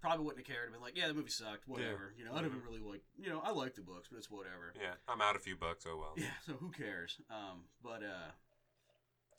[0.01, 0.67] probably wouldn't have cared.
[0.67, 2.13] I'd been like, yeah, the movie sucked, whatever.
[2.17, 4.31] You know, I'd have been really like, you know, I like the books, but it's
[4.31, 4.71] whatever.
[4.79, 5.85] Yeah, I'm out a few bucks.
[5.87, 6.13] Oh well.
[6.15, 7.19] Yeah, so who cares?
[7.29, 8.31] Um, but uh,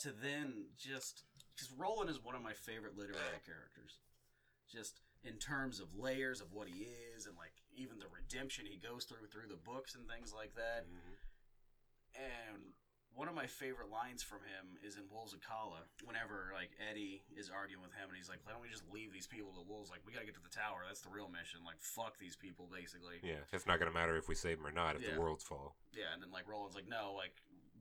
[0.00, 1.24] to then just
[1.54, 3.96] because Roland is one of my favorite literary characters,
[4.70, 8.76] just in terms of layers of what he is and like even the redemption he
[8.76, 10.84] goes through through the books and things like that.
[10.84, 11.16] Mhm.
[12.20, 12.72] And
[13.14, 15.82] one of my favorite lines from him is in Wolves of Calla.
[16.04, 19.12] Whenever like Eddie is arguing with him, and he's like, "Why don't we just leave
[19.12, 19.90] these people to the wolves?
[19.90, 20.84] Like, we gotta get to the tower.
[20.86, 21.60] That's the real mission.
[21.64, 24.72] Like, fuck these people, basically." Yeah, it's not gonna matter if we save them or
[24.72, 25.14] not if Yeah.
[25.14, 25.76] the worlds fall.
[25.92, 27.34] Yeah, and then like Roland's like, no, like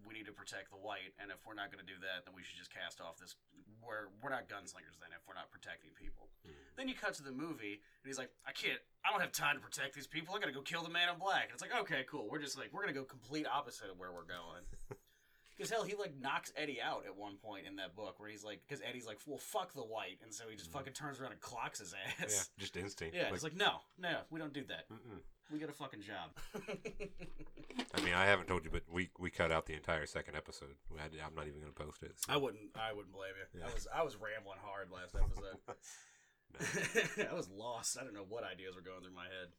[0.05, 2.41] we need to protect the white, and if we're not to do that, then we
[2.43, 3.35] should just cast off this.
[3.81, 6.29] We're we're not gunslingers then if we're not protecting people.
[6.45, 6.75] Mhm.
[6.75, 9.55] Then you cut to the movie, and he's like, I can't, I don't have time
[9.55, 10.35] to protect these people.
[10.35, 11.43] I got to go kill the man in black.
[11.45, 12.27] And it's like, okay, cool.
[12.29, 14.65] We're just like we're gonna go complete opposite of where we're going.
[15.59, 18.45] Because hell, he like knocks Eddie out at one point in that book where he's
[18.45, 20.73] like, because Eddie's like, well, fuck the white, and so he just Mhm.
[20.73, 22.49] fucking turns around and clocks his ass.
[22.57, 23.13] Yeah, just instinct.
[23.13, 24.89] Yeah, it's like, no, no, we don't do that.
[24.89, 25.19] mm-mm.
[25.51, 26.31] We got a fucking job.
[27.93, 30.75] I mean, I haven't told you, but we we cut out the entire second episode.
[30.97, 32.13] I, am not even gonna post it.
[32.19, 32.69] so- I wouldn't.
[32.75, 33.59] I wouldn't blame you.
[33.59, 33.67] Yeah.
[33.69, 33.87] I was.
[33.93, 35.57] I was rambling hard last episode.
[37.29, 37.97] I was lost.
[37.99, 39.49] I don't know what ideas were going through my head.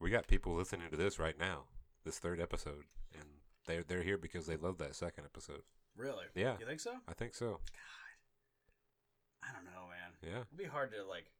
[0.00, 1.64] We got people listening to this right now,
[2.04, 3.24] this third episode, and
[3.70, 5.62] they're they're here because they love that second episode.
[5.96, 6.24] Really?
[6.34, 6.56] Yeah.
[6.60, 6.92] You think so?
[7.08, 7.60] I think so.
[9.42, 10.12] God, I don't know, man.
[10.22, 11.30] Yeah, It'd be hard to like.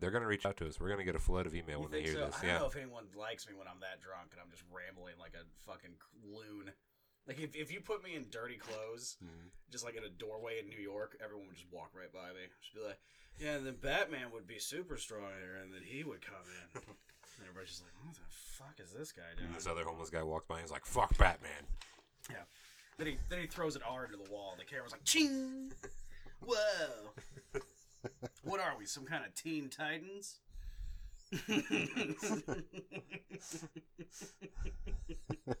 [0.00, 0.80] they're gonna reach out to us.
[0.80, 2.26] We're gonna get a flood of email when they hear so?
[2.26, 2.36] this.
[2.38, 4.62] I don't Yeah, know if anyone likes me when I'm that drunk and I'm just
[4.72, 5.94] rambling like a fucking
[6.24, 6.70] loon.
[7.26, 9.50] Like if, if you put me in dirty clothes, Mhm.
[9.70, 12.48] just like in a doorway in New York, everyone would just walk right by me.
[12.62, 13.00] Just be like,
[13.38, 16.82] yeah, and then Batman would be super strong here, and then he would come in.
[17.38, 19.46] And everybody's just like, what the fuck is this guy doing?
[19.46, 21.64] And this other homeless guy walks by and he's like, "Fuck Batman."
[22.30, 22.36] Yeah.
[22.98, 24.54] Then he then he throws an R into the wall.
[24.58, 25.72] The camera's like, ching!
[26.40, 27.12] Whoa!
[28.42, 28.86] what are we?
[28.86, 30.40] Some kind of Teen Titans?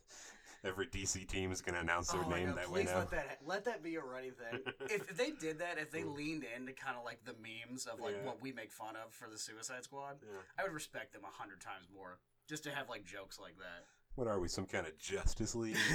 [0.64, 2.98] Every DC team is gonna announce their oh name God, that way please now.
[2.98, 4.60] let that let that be a running thing.
[4.90, 8.00] if, if they did that, if they leaned into kind of like the memes of
[8.00, 8.26] like Yeah.
[8.26, 10.40] what we make fun of for the Suicide Squad, Yeah.
[10.58, 13.84] I would respect them a hundred times more just to have like jokes like that.
[14.16, 14.48] What are we?
[14.48, 15.76] Some kind of Justice League?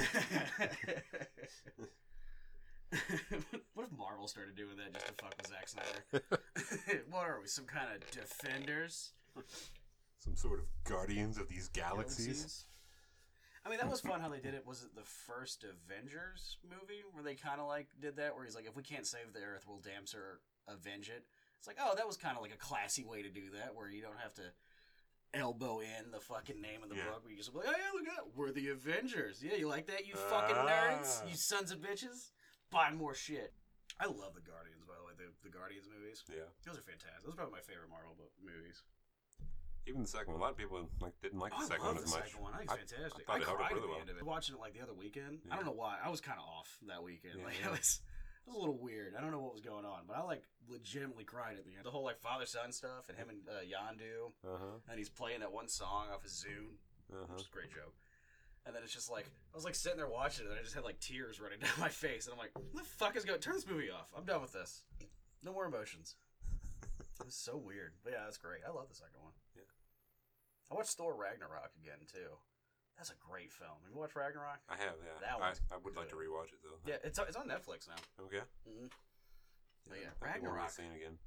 [3.74, 6.22] what if Marvel started doing that just to fuck with Zack Snyder?
[7.10, 7.48] what are we?
[7.48, 9.12] Some kind of defenders?
[10.20, 12.64] Some sort of guardians of these galaxies?
[13.66, 14.66] I mean, that was fun how they did it.
[14.66, 18.34] Was it the first Avengers movie where they kind of like did that?
[18.34, 21.24] Where he's like, if we can't save the Earth, we'll damn sure avenge it.
[21.58, 23.88] It's like, oh, that was kind of like a classy way to do that, where
[23.88, 24.42] you don't have to
[25.32, 27.08] elbow in the fucking name of the Yeah.
[27.10, 27.24] book.
[27.24, 28.36] Where you just be like, oh yeah, look at that.
[28.36, 29.42] we're the Avengers.
[29.42, 31.26] Yeah, you like that, you fucking nerds, Ah.
[31.26, 32.30] you sons of bitches.
[32.70, 33.54] Buy more shit.
[33.98, 35.12] I love the Guardians, by the way.
[35.16, 36.22] The, the Guardians movies.
[36.28, 36.50] Yeah.
[36.66, 37.22] Those are fantastic.
[37.24, 38.82] Those are probably my favorite Marvel movies.
[39.86, 41.94] Even the second one, a lot of people like didn't like the I second love
[41.94, 42.24] one the as much.
[42.30, 42.52] second one.
[42.54, 43.24] I think I- it's fantastic.
[43.28, 44.00] I thought I, it held up cried at really the well.
[44.00, 44.24] end of it.
[44.24, 45.38] Watching it like the other weekend.
[45.50, 45.98] I don't know why.
[46.02, 47.44] I was kind of off that weekend.
[47.44, 49.14] Like it was, it was a little weird.
[49.16, 51.84] I don't know what was going on, but I like legitimately cried at the end.
[51.84, 54.76] The whole like father son stuff and him and uh, Yondu, Uh huh.
[54.88, 56.80] and he's playing that one song off of Zune,
[57.12, 57.92] Uh which is a great joke.
[58.64, 60.74] And then it's just like I was like sitting there watching it, and I just
[60.74, 63.38] had like tears running down my face, and I'm like, "What the fuck is going?
[63.40, 64.08] Turn this movie off.
[64.16, 64.84] I'm done with this.
[65.44, 66.16] No more emotions."
[67.20, 68.60] It was so weird, but yeah, that's great.
[68.66, 69.32] I love the second one.
[70.68, 70.74] Yeah.
[70.74, 72.36] I watched Thor Ragnarok again too.
[72.96, 73.74] That's a great film.
[73.82, 74.62] Have you watched Ragnarok?
[74.70, 75.18] I have, yeah.
[75.20, 76.78] That I, I would like to rewatch it though.
[76.86, 77.98] Yeah, it's it's on Netflix now.
[78.26, 78.42] Okay.
[78.68, 78.86] Mm-hmm.
[79.88, 80.70] But yeah, one Ragnarok.
[80.70, 81.18] seeing again.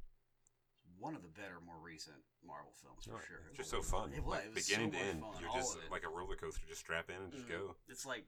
[0.97, 3.43] One of the better, more recent Marvel films for Oh, sure.
[3.53, 4.09] It's just so fun.
[4.17, 6.33] It was, Like, it was beginning so to end, fun, you're just like a roller
[6.39, 6.65] coaster.
[6.65, 7.53] Just strap in and just Mhm.
[7.53, 7.75] go.
[7.87, 8.25] It's like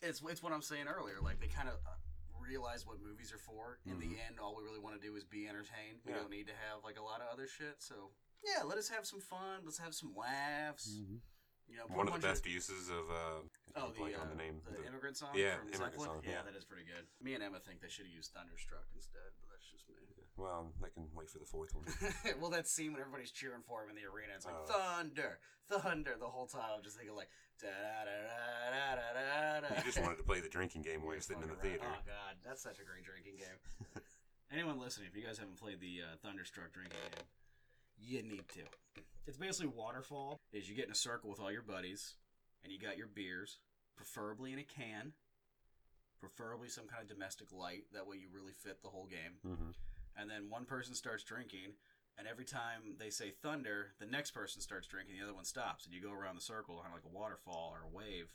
[0.00, 1.20] it's it's what I'm saying earlier.
[1.20, 1.76] Like they kind of
[2.40, 3.78] realize what movies are for.
[3.84, 6.00] In the end, all we really want to do is be entertained.
[6.06, 6.10] We Mm-hmm.
[6.14, 6.16] Yeah.
[6.22, 7.82] don't need to have like a lot of other shit.
[7.82, 8.14] So
[8.44, 9.62] yeah, let us have some fun.
[9.64, 10.90] Let's have some laughs.
[11.70, 13.40] You know, One of the bunch best uses of uh,
[13.80, 14.60] Oh, the, blanking uh, on the name.
[14.66, 15.32] the The- immigrant song.
[15.32, 16.08] yeah, from immigrant Zeppelin?
[16.10, 16.42] song, yeah.
[16.44, 17.06] that is pretty good.
[17.22, 19.96] Me and Emma think they should have used Thunderstruck instead, but that's just me.
[20.36, 21.88] well, they can wait for the fourth one.
[22.42, 24.68] well, that scene when everybody's cheering for him in the arena, it's like Oh.
[24.68, 25.38] thunder,
[25.72, 26.76] thunder the whole time.
[26.76, 27.30] I'm just thinking like
[27.62, 29.24] da da da da da da
[29.64, 29.68] da.
[29.80, 31.88] you just wanted to play the drinking game while you're sitting in the Fucking theater.
[31.88, 33.58] Oh god, that's such a great drinking game.
[34.52, 37.24] Anyone listening, if you guys haven't played the uh, Thunderstruck drinking game,
[38.04, 38.60] you need to.
[39.26, 40.40] It's basically waterfall.
[40.52, 42.14] Is you get in a circle with all your buddies,
[42.62, 43.58] and you got your beers,
[43.96, 45.12] preferably in a can,
[46.20, 47.84] preferably some kind of domestic light.
[47.92, 49.38] That way, you really fit the whole game.
[49.44, 49.70] hmm
[50.16, 51.74] And then one person starts drinking,
[52.18, 55.84] and every time they say thunder, the next person starts drinking, the other one stops,
[55.84, 58.32] and you go around the circle, kind of like a waterfall or a wave.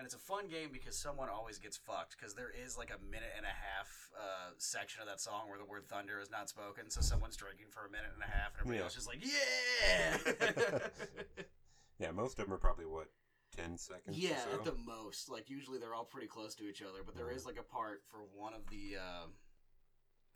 [0.00, 2.96] And it's a fun game because someone always gets fucked because there is like a
[3.04, 3.88] minute and a half
[4.18, 7.66] uh, section of that song where the word thunder is not spoken, so someone's drinking
[7.68, 8.84] for a minute and a half, and everybody Yeah.
[8.84, 11.44] else is just like, yeah.
[12.00, 13.08] Yeah, most of them are probably what
[13.54, 14.16] ten seconds.
[14.16, 14.56] or Yeah, so?
[14.56, 15.28] at the most.
[15.28, 18.00] Like usually they're all pretty close to each other, but there is like a part
[18.10, 19.26] for one of the uh,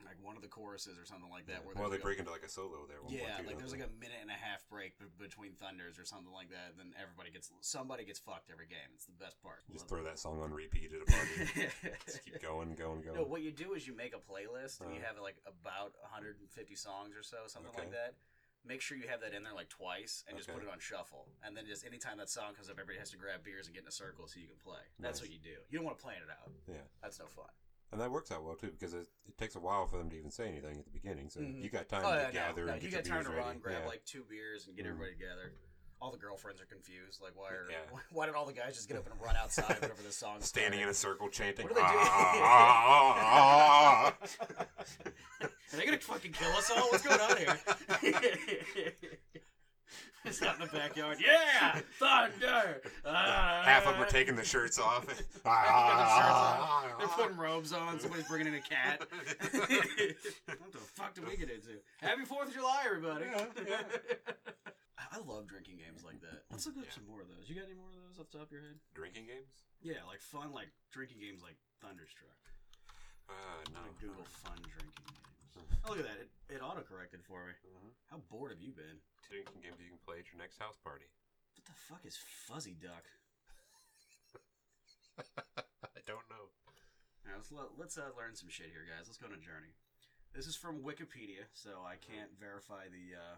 [0.02, 1.64] like one of the choruses or something like that.
[1.64, 2.98] Where well, they like break into like a solo there.
[3.02, 6.04] one yeah, like there's like a minute and a half break b- between thunders or
[6.04, 6.74] something like that.
[6.74, 8.90] And then everybody gets somebody gets fucked every game.
[8.94, 9.62] It's the best part.
[9.70, 10.10] just Love throw it.
[10.10, 11.70] that song on repeat at a party.
[12.06, 13.16] just keep going, going, going.
[13.16, 15.06] No, what you do is you make a playlist and you Uh.
[15.06, 16.40] have like about 150
[16.74, 17.86] songs or so, something Okay.
[17.86, 18.14] like that.
[18.66, 20.56] Make sure you have that in there like twice and just Okay.
[20.58, 21.28] put it on shuffle.
[21.44, 23.84] And then just anytime that song comes up, everybody has to grab beers and get
[23.84, 24.80] in a circle so you can play.
[24.98, 25.28] That's Nice.
[25.28, 25.60] what you do.
[25.68, 26.50] You don't want to plan it out.
[26.66, 26.80] Yeah.
[27.02, 27.52] That's no fun.
[27.92, 30.16] And that works out well too because it, it takes a while for them to
[30.16, 31.30] even say anything at the beginning.
[31.30, 31.62] So Mhm.
[31.62, 33.24] you got time Oh, to yeah, gather no, no, and you get got your time
[33.24, 33.60] to beers run, ready.
[33.60, 33.88] grab yeah.
[33.88, 34.90] like two beers and get Mhm.
[34.90, 35.52] everybody together.
[36.00, 37.22] All the girlfriends are confused.
[37.22, 37.78] Like, why are Yeah.
[38.10, 40.80] why did all the guys just get up and run outside whenever the song standing
[40.80, 41.66] in a circle chanting.
[41.68, 42.04] What are they doing?
[42.10, 44.16] "Ah, ah, ah,
[44.80, 44.84] ah."
[45.72, 46.90] Are they gonna fucking kill us all?
[46.90, 48.92] What's going on here?
[50.24, 51.18] It's out in the backyard.
[51.24, 52.80] Yeah, thunder.
[53.04, 53.62] Ah.
[53.64, 55.06] Half of them are taking the shirts off.
[55.08, 56.98] Half of them got their shirts on.
[56.98, 58.00] They're putting robes on.
[58.00, 59.00] Somebody's bringing in a cat.
[59.08, 61.80] what the fuck did we get into?
[62.00, 63.26] Happy Fourth of July, everybody.
[63.30, 63.82] Yeah, yeah.
[65.12, 66.42] I love drinking games like that.
[66.50, 66.94] Let's look up Yeah.
[66.94, 67.48] some more of those.
[67.48, 68.76] You got any more of those off the top of your head?
[68.94, 69.62] Drinking games?
[69.82, 72.40] Yeah, like fun, like drinking games like Thunderstruck.
[73.28, 73.80] Uh, no.
[74.00, 75.23] Google fun drinking games.
[75.56, 76.18] Oh, look at that.
[76.20, 77.52] It, it auto corrected for me.
[77.68, 77.90] Mhm.
[78.10, 78.98] How bored have you been?
[79.28, 81.06] Drinking games you can play at your next house party.
[81.56, 82.16] What the fuck is
[82.48, 83.04] Fuzzy Duck?
[85.18, 86.50] I don't know.
[87.24, 89.06] Right, let's let, let's uh, learn some shit here, guys.
[89.06, 89.72] Let's go on a journey.
[90.34, 93.36] This is from Wikipedia, so I can't verify the uh,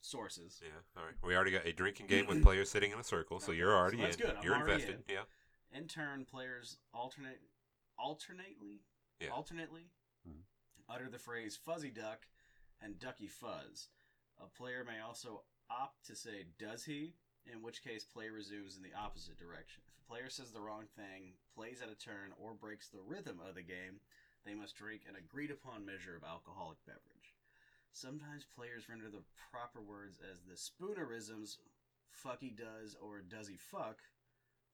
[0.00, 0.60] sources.
[0.62, 1.14] Yeah, all right.
[1.24, 3.98] We already got a drinking game with players sitting in a circle, so you're already
[3.98, 4.26] so that's in.
[4.26, 4.36] good.
[4.36, 5.04] I'm You're already invested.
[5.08, 5.22] Yeah.
[5.78, 7.40] In turn, players alternate,
[7.98, 8.82] alternately,
[9.20, 9.28] Yeah.
[9.30, 9.86] alternately.
[10.88, 12.26] Utter the phrase "fuzzy duck"
[12.80, 13.88] and "ducky fuzz."
[14.38, 17.14] A player may also opt to say "does he,"
[17.44, 19.82] in which case play resumes in the opposite direction.
[19.88, 23.40] If a player says the wrong thing, plays out of turn, or breaks the rhythm
[23.40, 24.00] of the game,
[24.44, 27.34] they must drink an agreed-upon measure of alcoholic beverage.
[27.92, 31.56] Sometimes players render the proper words as the spoonerisms
[32.12, 34.02] "fucky does" or "does he fuck."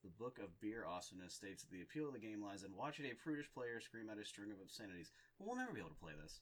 [0.02, 3.06] The Book of Beer Awesomeness states that the appeal of the game lies in watching
[3.06, 5.12] a prudish player scream out a string of obscenities.
[5.38, 6.40] Well, we'll never be able to play this.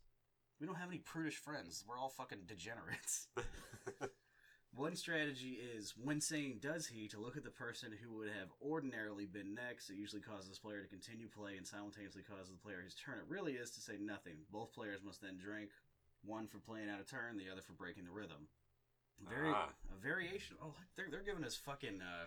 [0.60, 1.84] We don't have any prudish friends.
[1.86, 3.28] We're all fucking degenerates.
[4.74, 8.48] One strategy is, when saying does he, to look at the person who would have
[8.62, 9.90] ordinarily been next.
[9.90, 13.18] It usually causes the player to continue play and simultaneously causes the player whose turn
[13.18, 14.46] it really is to say nothing.
[14.52, 15.70] Both players must then drink,
[16.22, 18.46] one for playing out of turn, the other for breaking the rhythm.
[19.28, 19.68] Very Ah.
[19.92, 20.56] a variation.
[20.62, 22.26] Oh, they're they're giving us fucking uh,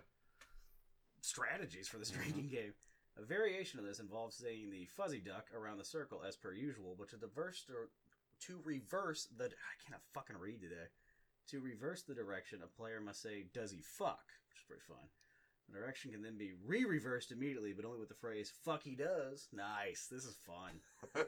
[1.23, 2.21] strategies for this mm-hmm.
[2.21, 2.73] drinking game.
[3.17, 6.95] A variation of this involves saying the fuzzy duck around the circle as per usual,
[6.97, 7.89] but to reverse or
[8.47, 10.89] to reverse the I cannot fucking read today.
[11.49, 14.23] To reverse the direction, a player must say, Does he fuck?
[14.49, 15.07] Which is pretty fun.
[15.69, 18.95] The direction can then be re reversed immediately, but only with the phrase, Fuck he
[18.95, 19.47] does.
[19.53, 20.07] Nice.
[20.09, 20.81] This is fun.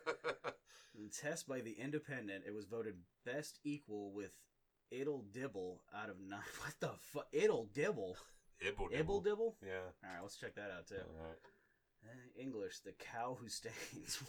[0.98, 4.32] The test by The Independent, it was voted best equal with
[4.94, 6.40] Ibble Dibble out of nine.
[6.62, 7.28] What the fuck?
[7.34, 8.16] Ibble Dibble?
[8.62, 9.56] Ibble Ibble Dibble?
[9.66, 9.92] Yeah.
[10.04, 10.96] Alright, let's check that out too.
[10.96, 11.38] Alright.
[12.06, 14.22] Uh, English, the cow who stains.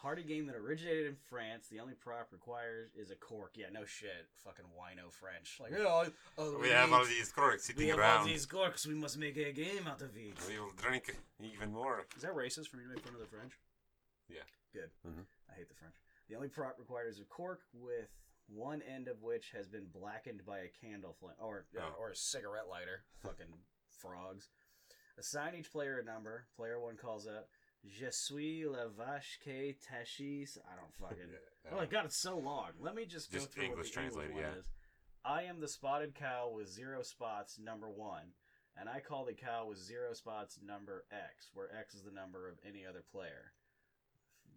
[0.00, 1.68] Party game that originated in France.
[1.70, 3.52] The only prop required is a cork.
[3.54, 4.28] Yeah, no shit.
[4.44, 5.56] Fucking wino French.
[5.58, 6.04] Like, oh,
[6.36, 8.26] oh We have all these corks we sitting have all around.
[8.26, 8.86] these corks.
[8.86, 10.36] We must make a game out of it.
[10.46, 12.04] We will drink even more.
[12.16, 13.52] Is that racist for me to make fun of the French?
[14.28, 14.44] Yeah.
[14.74, 14.90] Good.
[15.08, 15.24] Mhm.
[15.50, 15.94] I hate the French.
[16.28, 18.10] The only prop required is a cork with
[18.48, 21.94] one end of which has been blackened by a candle flame or uh, Oh.
[22.00, 23.04] or a cigarette lighter.
[23.22, 23.46] Fucking
[24.00, 24.48] frogs.
[25.18, 26.46] Assign each player a number.
[26.56, 27.46] Player one calls out,
[27.86, 31.30] "Je suis la vache que tachis." I don't fucking.
[31.72, 32.70] Oh my god, it's so long.
[32.80, 34.58] Let me just go through English what the English one yeah.
[34.58, 34.68] is.
[35.24, 38.34] I am the spotted cow with zero spots, number one,
[38.76, 42.46] and I call the cow with zero spots, number X, where X is the number
[42.48, 43.52] of any other player.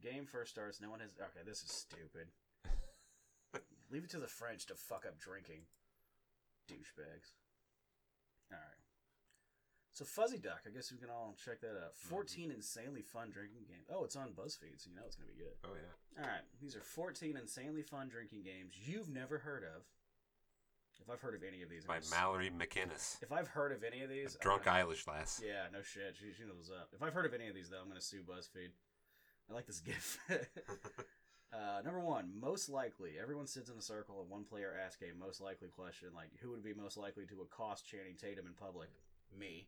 [0.01, 0.81] Game first starts.
[0.81, 1.11] No one has.
[1.19, 2.27] Okay, this is stupid.
[3.91, 5.61] Leave it to the French to fuck up drinking.
[6.69, 7.31] Douchebags.
[8.51, 8.81] All right.
[9.93, 11.95] So Fuzzy Duck, I guess we can all check that out.
[11.97, 12.09] Mm-hmm.
[12.09, 13.87] 14 insanely fun drinking games.
[13.91, 15.55] Oh, it's on BuzzFeed, so you know it's going to be good.
[15.65, 16.21] Oh yeah.
[16.23, 19.81] All right, these are 14 insanely fun drinking games you've never heard of.
[21.01, 23.21] If I've heard of any of these, By Mallory McInnes.
[23.23, 25.41] if I've heard of any of these, I'm Drunk gonna- Eilish lass.
[25.43, 26.15] Yeah, no shit.
[26.19, 26.89] She, she knows what's up.
[26.93, 28.69] If I've heard of any of these, though, I'm going to sue BuzzFeed.
[29.49, 30.17] I like this gif.
[31.53, 33.13] uh, number one, most likely.
[33.21, 36.51] Everyone sits in a circle and one player asks a most likely question, like who
[36.51, 38.89] would be most likely to accost Channing Tatum in public?
[39.37, 39.67] Me.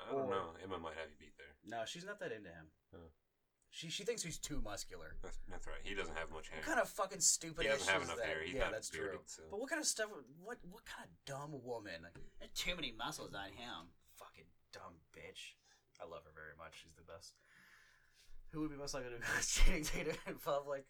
[0.00, 0.46] I don't Or- know.
[0.62, 1.54] Emma might have you beat there.
[1.66, 2.66] No, she's not that into him.
[2.94, 3.10] Oh.
[3.70, 5.16] She she thinks he's too muscular.
[5.22, 5.82] That's, that's right.
[5.84, 6.58] He doesn't have much hair.
[6.58, 8.24] What kind of fucking stupid He doesn't have enough that?
[8.26, 8.40] hair.
[8.42, 9.20] He's yeah, that's bearded, true.
[9.28, 10.08] so- But what kind of stuff?
[10.40, 12.00] What what kind of dumb woman?
[12.02, 13.92] Like, "There's too many muscles on him.
[14.16, 15.52] Fucking dumb bitch.
[16.00, 16.80] I love her very much.
[16.80, 17.34] She's the best.
[18.52, 20.84] Who would be most likely to Channing Tatum in public?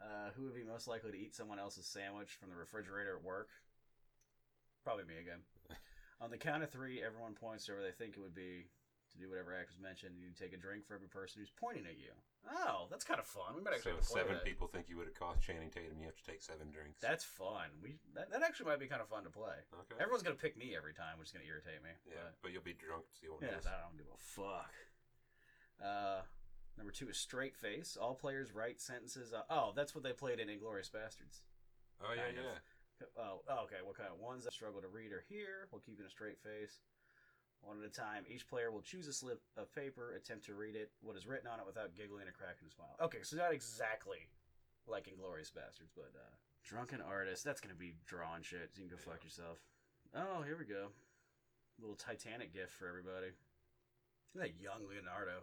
[0.00, 3.24] Uh, who would be most likely to eat someone else's sandwich from the refrigerator at
[3.24, 3.48] work?
[4.82, 5.40] Probably me again.
[6.20, 8.66] On the count of three, everyone points to where they think it would be
[9.12, 10.16] to do whatever act was mentioned.
[10.18, 12.12] You take a drink for every person who's pointing at you.
[12.44, 13.56] Oh, that's kind of fun.
[13.56, 14.44] We might So actually have to play seven that.
[14.44, 15.96] people think you would have cost Channing Tatum.
[16.00, 17.00] You have to take seven drinks.
[17.00, 17.72] That's fun.
[17.80, 19.56] We that, that actually might be kind of fun to play.
[19.72, 19.96] okay.
[20.00, 21.92] Everyone's gonna pick me every time, which is gonna irritate me.
[22.04, 23.56] yeah, but- but you'll be drunk, so you won't yeah.
[23.64, 24.72] I don't give a fuck.
[25.80, 26.20] Uh,
[26.76, 27.96] number two is straight face.
[28.00, 29.32] All players write sentences.
[29.32, 31.42] Uh, oh, that's what they played in Inglourious Basterds.
[32.02, 32.44] Oh yeah, kind of.
[32.44, 33.06] yeah.
[33.18, 33.82] Oh, oh, okay.
[33.84, 36.80] What kind of ones that struggle to read or hear while keeping a straight face?
[37.60, 38.24] One at a time.
[38.28, 41.48] Each player will choose a slip of paper, attempt to read it, what is written
[41.48, 42.94] on it without giggling or cracking a smile.
[43.00, 44.28] Okay, so not exactly
[44.86, 47.44] like Inglourious Basterds, but uh, drunken artist.
[47.44, 48.70] That's gonna be drawing shit.
[48.72, 49.58] So you can go fuck yourself.
[50.14, 50.92] Oh, here we go.
[51.80, 53.32] Little Titanic gift for everybody.
[54.34, 55.42] Look at that young Leonardo.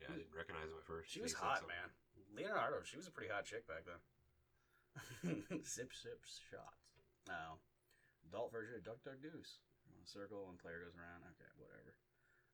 [0.00, 1.08] Yeah, I didn't recognize him at first.
[1.10, 1.72] She He was said hot, something.
[1.76, 1.88] man.
[2.36, 4.00] Leonardo, she was a pretty hot chick back then.
[5.64, 6.20] sip, sip,
[6.50, 6.74] shot.
[7.28, 7.60] No.
[8.28, 9.60] Adult version of Duck, Duck, Goose.
[9.92, 11.24] On a circle, one player goes around.
[11.36, 11.94] Okay, whatever.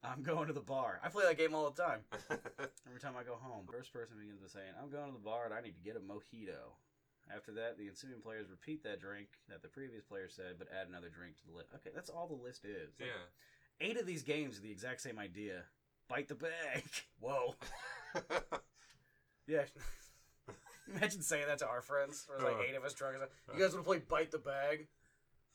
[0.03, 0.99] I'm going to the bar.
[1.03, 2.03] I play that game all the time.
[2.87, 5.47] Every time I go home, first person begins by saying, I'm going to the bar
[5.47, 6.75] and I need to get a mojito.
[7.31, 10.89] After that, the ensuing players repeat that drink that the previous player said, but add
[10.91, 11.71] another drink to the list.
[11.77, 12.99] Okay, that's all the list is.
[12.99, 13.31] Like, yeah.
[13.81, 15.63] Eight of these games are the exact same idea.
[16.13, 16.85] Bite the bag.
[17.21, 17.55] Whoa.
[19.49, 19.65] Yeah.
[20.95, 22.27] Imagine saying that to our friends.
[22.29, 22.63] There's like Uh.
[22.69, 23.17] eight of us drunk.
[23.53, 24.87] You guys want to play Bite the Bag?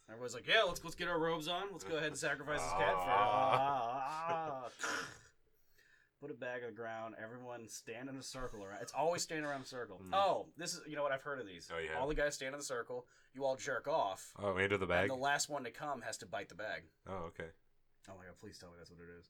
[0.10, 1.64] Everyone's like, yeah, let's let's get our robes on.
[1.72, 4.64] Let's go ahead and sacrifice this cat for Ah.
[6.22, 7.16] Put a bag on the ground.
[7.24, 8.82] Everyone stand in a circle around.
[8.82, 10.02] It's always stand around a circle.
[10.04, 10.10] Mm.
[10.14, 11.70] Oh, this is you know what I've heard of these.
[11.74, 11.98] Oh, yeah.
[12.00, 13.06] All the guys stand in the circle.
[13.34, 14.34] You all jerk off.
[14.40, 15.10] oh, into the And bag.
[15.10, 16.84] the last one to come has to bite the bag.
[17.08, 17.50] Oh, okay.
[18.10, 19.30] Oh my god, please tell me that's what it is.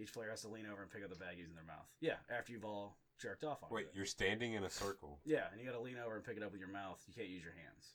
[0.00, 1.86] Each player has to lean over and pick up the bag using their mouth.
[2.00, 3.92] Yeah, after you've all jerked off on Wait, it.
[3.94, 6.50] you're standing in a circle Yeah, and you gotta lean over and pick it up
[6.50, 7.00] with your mouth.
[7.06, 7.94] You can't use your hands.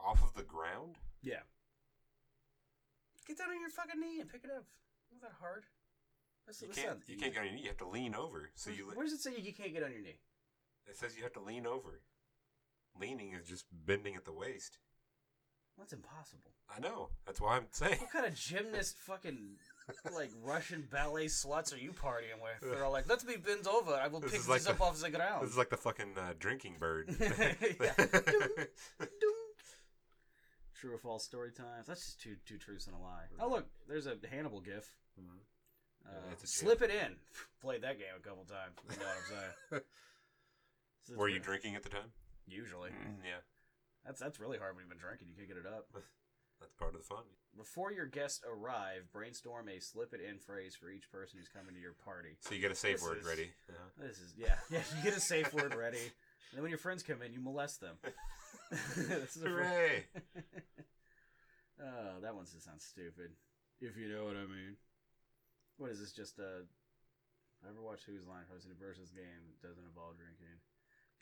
[0.00, 0.96] off of the ground.
[1.22, 1.42] Yeah.
[3.26, 4.64] Get down on your fucking knee and pick it up.
[5.12, 5.64] Not that hard.
[6.46, 6.98] That's, You that can't.
[7.06, 7.20] You easy.
[7.22, 7.62] can't get on your knee.
[7.62, 8.48] You have to lean over.
[8.54, 8.90] So you.
[8.94, 10.20] Where does it say you can't get on your knee?
[10.86, 12.00] It says you have to lean over.
[12.98, 14.78] Leaning is just bending at the waist.
[15.76, 16.52] That's impossible.
[16.74, 17.10] I know.
[17.26, 17.98] That's why I'm saying.
[18.00, 19.56] What kind of gymnast fucking
[20.14, 22.70] like Russian ballet sluts are you partying with?
[22.70, 23.92] They're all like, "Let me bend over.
[23.94, 25.76] I will This pick this like up the- off the ground." This is like the
[25.76, 27.08] fucking uh, drinking bird.
[30.74, 31.86] True or false story times.
[31.88, 33.24] That's just two two truths and a lie.
[33.40, 34.94] Oh look, there's a Hannibal gif.
[35.20, 35.38] Mhm.
[36.06, 37.16] Uh, Yeah, a slip it in.
[37.60, 38.76] Played that game a couple times.
[38.88, 39.24] You know what I'm
[39.72, 39.82] saying?
[41.08, 42.12] So Were you drinking at the time?
[42.46, 42.90] Usually.
[42.90, 43.40] Mm, yeah.
[44.06, 45.28] That's that's really hard when you've been drinking.
[45.30, 45.88] You can't get it up.
[46.60, 47.24] That's part of the fun.
[47.56, 51.74] Before your guests arrive, brainstorm a slip it in phrase for each person who's coming
[51.74, 52.36] to your party.
[52.40, 53.50] So you get a safe This word is- ready.
[53.68, 53.88] Uh-huh.
[54.06, 54.82] This is yeah, yeah.
[54.96, 57.80] You get a safe word ready, and then when your friends come in, you molest
[57.80, 57.96] them.
[58.96, 60.04] this is a Hooray!
[61.82, 63.30] oh, that one just sounds stupid.
[63.80, 64.76] If you know what I mean.
[65.78, 66.12] What is this?
[66.12, 66.66] Just uh,
[67.68, 70.58] ever watched Whose Line hosting a versus game that doesn't involve drinking?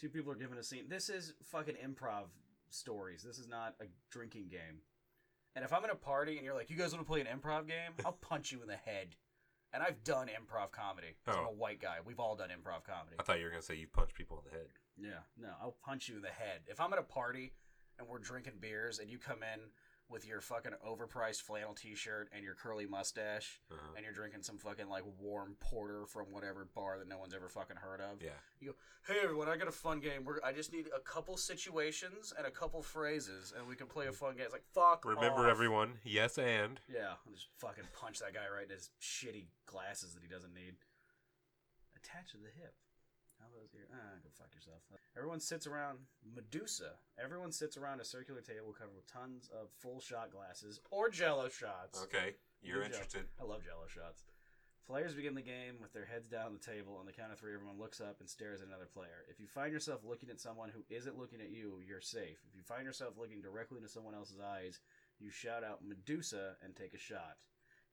[0.00, 0.84] Two people are given a scene.
[0.88, 2.28] This is fucking improv
[2.70, 3.22] stories.
[3.22, 4.80] This is not a drinking game.
[5.56, 7.26] And if I'm in a party and you're like, "You guys want to play an
[7.26, 9.16] improv game?" I'll punch you in the head.
[9.72, 11.16] And I've done improv comedy.
[11.24, 11.48] 'cause I'm Oh.
[11.48, 12.00] a white guy.
[12.00, 13.16] We've all done improv comedy.
[13.18, 14.70] I thought you were gonna say you punch people in the head.
[14.96, 16.64] Yeah, no, I'll punch you in the head.
[16.68, 17.54] If I'm at a party
[17.98, 19.72] and we're drinking beers and you come in
[20.08, 23.92] with your fucking overpriced flannel t-shirt and your curly mustache Uh-huh.
[23.96, 27.48] and you're drinking some fucking like warm porter from whatever bar that no one's ever
[27.48, 28.22] fucking heard of.
[28.22, 28.30] Yeah.
[28.60, 28.76] You go,
[29.12, 30.24] "Hey everyone, I got a fun game.
[30.24, 34.06] We're, I just need a couple situations and a couple phrases and we can play
[34.06, 35.50] a fun game." It's like, "Fuck Remember, off.
[35.50, 35.94] everyone.
[36.04, 40.22] Yes, and Yeah, I'll just fucking punch that guy right in his shitty glasses that
[40.22, 40.74] he doesn't need.
[41.96, 42.74] Attached to the hip.
[43.40, 43.86] How those here?
[43.92, 44.82] Ah, go fuck yourself.
[45.16, 46.92] Everyone sits around Medusa.
[47.22, 51.48] Everyone sits around a circular table covered with tons of full shot glasses or Jello
[51.48, 52.02] shots.
[52.04, 53.24] okay, you're Good interested.
[53.40, 54.24] I love Jello shots.
[54.86, 56.96] Players begin the game with their heads down on the table.
[57.00, 59.26] On the count of three, everyone looks up and stares at another player.
[59.28, 62.38] If you find yourself looking at someone who isn't looking at you, you're safe.
[62.48, 64.78] If you find yourself looking directly into someone else's eyes,
[65.18, 67.34] you shout out Medusa and take a shot.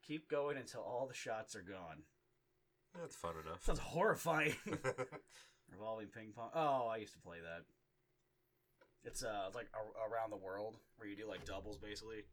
[0.05, 2.03] Keep going until all the shots are gone.
[2.99, 3.63] That's fun enough.
[3.63, 4.55] Sounds horrifying.
[5.71, 6.49] Revolving ping pong.
[6.53, 7.63] Oh, I used to play that.
[9.03, 12.23] It's uh it's like a- around the world where you do like doubles basically,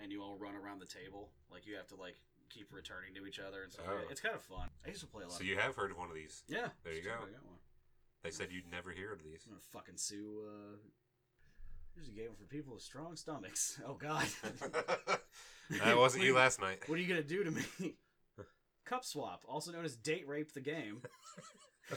[0.00, 1.30] and you all run around the table.
[1.50, 2.16] Like you have to like
[2.50, 3.86] keep returning to each other and stuff.
[3.88, 3.98] Oh.
[4.10, 4.68] It's kind of fun.
[4.84, 5.34] I used to play a lot.
[5.36, 6.42] so of you have heard of one of these?
[6.48, 6.68] Yeah.
[6.84, 7.10] There you go.
[7.12, 7.58] I got one.
[8.24, 9.42] They said you'd never hear of these.
[9.46, 10.42] I'm gonna fucking sue.
[10.46, 10.76] uh
[11.94, 13.80] Here's a game for people with strong stomachs.
[13.86, 14.26] Oh God.
[15.70, 16.80] that wasn't you last night.
[16.88, 17.62] What are you gonna do to me?
[18.92, 21.00] Cup swap, also known as date rape the game.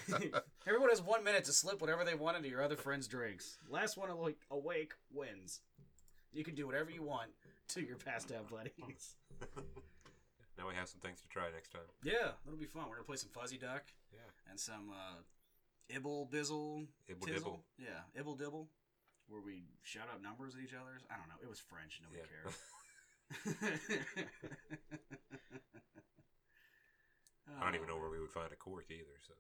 [0.66, 3.58] Everyone has one minute to slip whatever they want into your other friend's drinks.
[3.70, 5.60] Last one awake, awake wins.
[6.32, 7.32] You can do whatever you want
[7.70, 9.18] to your passed out buddies.
[10.58, 11.82] now we have some things to try next time.
[12.02, 12.84] Yeah, that'll be fun.
[12.88, 13.84] We're gonna play some fuzzy duck
[14.14, 14.20] Yeah.
[14.50, 15.20] and some uh,
[15.90, 17.34] ibble bizzle Ibble tizzle.
[17.34, 17.64] dibble.
[17.78, 18.70] Yeah, ibble dibble,
[19.28, 21.04] where we shout out numbers at each other's.
[21.12, 21.36] I don't know.
[21.44, 22.00] It was French.
[22.02, 22.52] Nobody Yeah.
[23.52, 24.30] cared.
[27.66, 29.18] I don't even know where we would find a cork either.
[29.26, 29.34] So.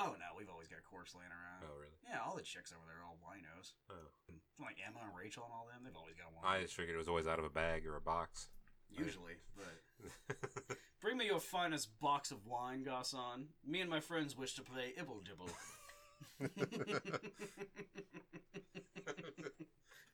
[0.00, 1.60] Oh no, we've always got corks laying around.
[1.60, 2.00] Oh really?
[2.08, 3.76] Yeah, all the chicks over there are all winos.
[3.92, 4.08] Oh.
[4.56, 6.40] Like Emma and Rachel and all them, they've always got one.
[6.40, 8.48] I just figured it was always out of a bag or a box.
[8.88, 9.76] Usually, but
[11.00, 13.52] bring me your finest box of wine, Gasson.
[13.64, 15.50] Me and my friends wish to play Ibble Dibble.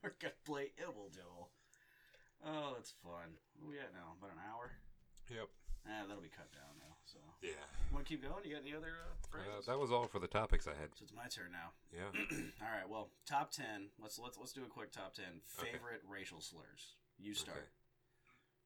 [0.03, 1.49] We're gonna play Ibble Dibble.
[2.45, 3.39] Oh, that's fun.
[3.57, 4.13] Where we at now?
[4.19, 4.73] About an hour?
[5.31, 5.49] yep.
[5.87, 6.96] Ah, that'll be cut down now.
[7.41, 7.53] So, Yeah.
[7.93, 8.45] want to keep going?
[8.45, 8.95] You got any other
[9.35, 10.91] uh, Uh, that was all for the topics I had.
[10.95, 11.71] so it's my turn now.
[11.93, 12.11] Yeah.
[12.63, 12.89] All right.
[12.89, 13.89] Well, top ten.
[14.01, 15.73] Let's let's let's do a quick top ten Okay.
[15.73, 16.95] favorite racial slurs.
[17.19, 17.59] You start.
[17.59, 17.67] Okay.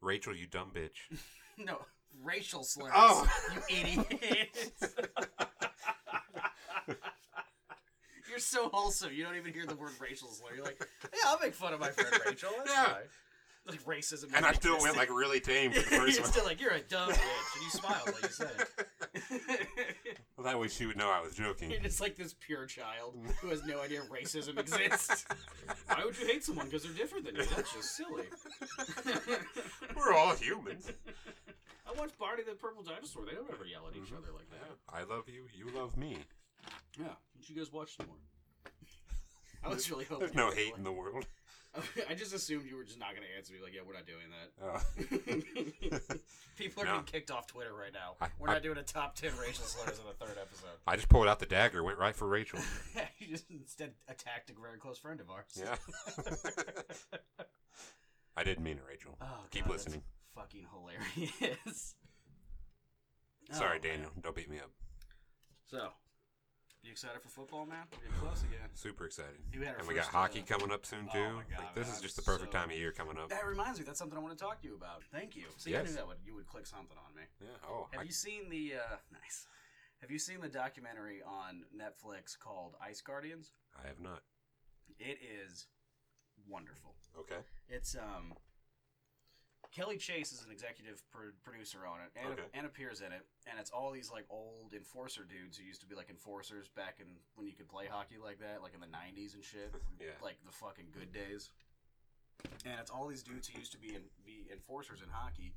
[0.00, 1.08] Rachel, you dumb bitch.
[1.58, 1.84] No,
[2.22, 2.92] racial slurs.
[2.94, 3.28] Oh.
[3.50, 4.72] you idiot!
[8.28, 9.12] You're so wholesome.
[9.12, 10.54] You don't even hear the word racial slur.
[10.54, 10.78] You're like,
[11.12, 12.50] yeah, I'll make fun of my friend Rachel.
[12.58, 12.84] That's Yeah.
[12.84, 13.02] fine.
[13.66, 14.34] Like racism.
[14.34, 16.30] And I still went like really tame for the You're first one.
[16.30, 19.66] still like, you're a dumb bitch, and you smiled like you said it.
[20.36, 21.70] Well, that way she would know I was joking.
[21.70, 25.26] You're just like this pure child who has no idea racism exists.
[25.86, 27.44] Why would you hate someone because they're different than you?
[27.44, 28.24] That's just silly.
[29.94, 30.90] We're all humans.
[31.86, 33.26] I watched Barney the Purple Dinosaur.
[33.26, 34.16] They don't ever yell at each mm-hmm.
[34.16, 34.78] other like that.
[34.88, 35.44] I love you.
[35.54, 36.16] You love me.
[36.98, 38.16] Yeah, why don't you guys watch some more?
[39.62, 40.20] I was really hoping.
[40.20, 41.26] There's no hate in the world.
[42.10, 43.60] I just assumed you were just not going to answer me.
[43.62, 46.00] Like, yeah, we're not doing that.
[46.02, 46.18] Uh,
[46.58, 46.92] People are No.
[46.96, 48.16] getting kicked off Twitter right now.
[48.20, 50.70] I- we're I- not doing a top ten racial slurs in the third episode.
[50.86, 52.58] I just pulled out the dagger, went right for Rachel.
[53.18, 55.44] you just instead attacked a very close friend of ours.
[55.54, 55.76] Yeah.
[58.36, 59.16] I didn't mean it, Rachel.
[59.20, 60.02] Oh, Keep God, that's listening.
[60.34, 61.94] Fucking hilarious.
[63.52, 64.10] Sorry, Oh, Daniel.
[64.14, 64.20] man.
[64.22, 64.70] Don't beat me up.
[65.70, 65.88] So,
[66.82, 67.84] you excited for football, man?
[67.92, 68.68] We're getting close again.
[68.74, 69.36] Super excited.
[69.52, 71.24] You had our And we got first, hockey uh, coming up soon oh too.
[71.36, 73.28] my God, like this man, is just the perfect so- time of year coming up.
[73.28, 73.84] That reminds me.
[73.84, 75.02] That's something I want to talk to you about.
[75.12, 75.44] Thank you.
[75.58, 75.90] See, I Yes.
[75.90, 77.22] knew that would you would click something on me.
[77.40, 77.48] Yeah.
[77.68, 79.46] Oh, Have I, you seen the uh, nice?
[80.00, 83.52] Have you seen the documentary on Netflix called Ice Guardians?
[83.82, 84.22] I have not.
[84.98, 85.66] It is
[86.48, 86.94] wonderful.
[87.18, 87.40] Okay.
[87.68, 88.32] It's um,
[89.70, 92.42] Kelly Chase is an executive pro- producer on it and, Okay.
[92.54, 95.86] and appears in it, and it's all these like old enforcer dudes who used to
[95.86, 97.06] be like enforcers back in
[97.36, 100.08] when you could play hockey like that, like in the '90s and shit, Yeah.
[100.22, 101.50] like the fucking good days.
[102.64, 105.54] And it's all these dudes who used to be in, be enforcers in hockey,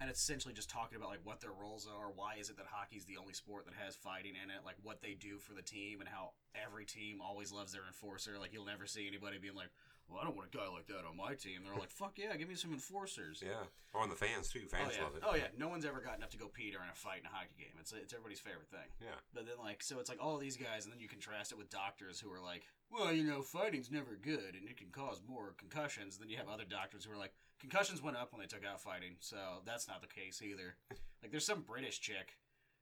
[0.00, 2.66] and it's essentially just talking about like what their roles are, why is it that
[2.66, 5.62] hockey's the only sport that has fighting in it, like what they do for the
[5.62, 8.36] team, and how every team always loves their enforcer.
[8.40, 9.70] Like you'll never see anybody being like,
[10.08, 12.36] "Well, I don't want a guy like that on my team." They're like, "Fuck yeah,
[12.36, 13.64] give me some enforcers." Yeah.
[13.94, 14.66] Oh, or on the fans too.
[14.66, 15.02] Fans oh yeah.
[15.04, 15.22] love it.
[15.24, 15.48] Oh yeah.
[15.56, 17.74] No one's ever gotten up to go pee during a fight in a hockey game.
[17.80, 18.88] It's it's everybody's favorite thing.
[19.00, 19.18] Yeah.
[19.32, 21.70] But then like so it's like all these guys, and then you contrast it with
[21.70, 25.54] doctors who are like, well, you know, fighting's never good, and it can cause more
[25.58, 26.18] concussions.
[26.18, 28.80] Then you have other doctors who are like, concussions went up when they took out
[28.80, 30.76] fighting, so that's not the case either.
[31.22, 32.36] like there's some British chick.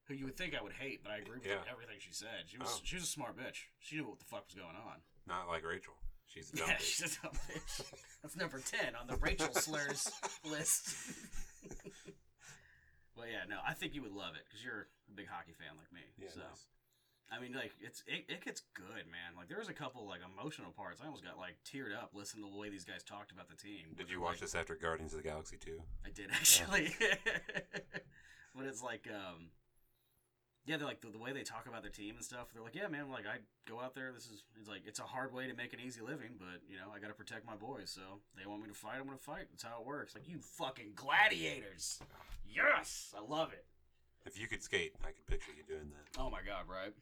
[0.08, 1.62] Who you would think I would hate, but I agree with Yeah.
[1.70, 2.50] everything she said.
[2.50, 2.80] She was Oh.
[2.82, 3.70] she was a smart bitch.
[3.78, 4.98] She knew what the fuck was going on.
[5.28, 5.94] Not like Rachel.
[6.32, 6.80] She's a dumb Yeah, bitch.
[6.80, 7.82] she's a dumb bitch.
[8.22, 10.10] That's number ten on the Rachel slurs
[10.50, 10.88] list.
[13.16, 15.76] well, yeah, no, I think you would love it because you're a big hockey fan
[15.76, 16.00] like me.
[16.18, 16.28] Yeah.
[16.32, 16.66] so, nice.
[17.30, 19.36] I mean, like it's it, it gets good, man.
[19.36, 21.00] Like there was a couple like emotional parts.
[21.02, 23.56] I almost got like teared up listening to the way these guys talked about the
[23.56, 23.92] team.
[23.96, 25.80] Did you watch like- this after Guardians of the Galaxy 2?
[26.04, 26.92] I did actually.
[28.54, 29.48] but it's like, um,
[30.64, 32.48] yeah, they're like the, the way they talk about their team and stuff.
[32.54, 33.38] They're like, yeah, man, like I
[33.68, 34.12] go out there.
[34.12, 36.76] This is it's like it's a hard way to make an easy living, but you
[36.76, 37.90] know I got to protect my boys.
[37.90, 38.96] So they want me to fight.
[39.00, 39.46] I'm gonna fight.
[39.50, 40.14] That's how it works.
[40.14, 42.00] Like you fucking gladiators.
[42.48, 43.64] Yes, I love it.
[44.24, 46.20] If you could skate, I could picture you doing that.
[46.20, 46.92] Oh my god, right?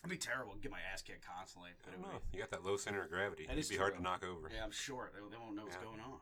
[0.00, 0.54] It'd be terrible.
[0.60, 1.70] Get my ass kicked constantly.
[1.86, 2.20] I don't know.
[2.32, 3.46] You got that low center of gravity.
[3.46, 4.50] That It'd be hard to knock over.
[4.54, 5.12] yeah, I'm short.
[5.14, 5.84] They, they won't know what's Yeah.
[5.84, 6.18] going on.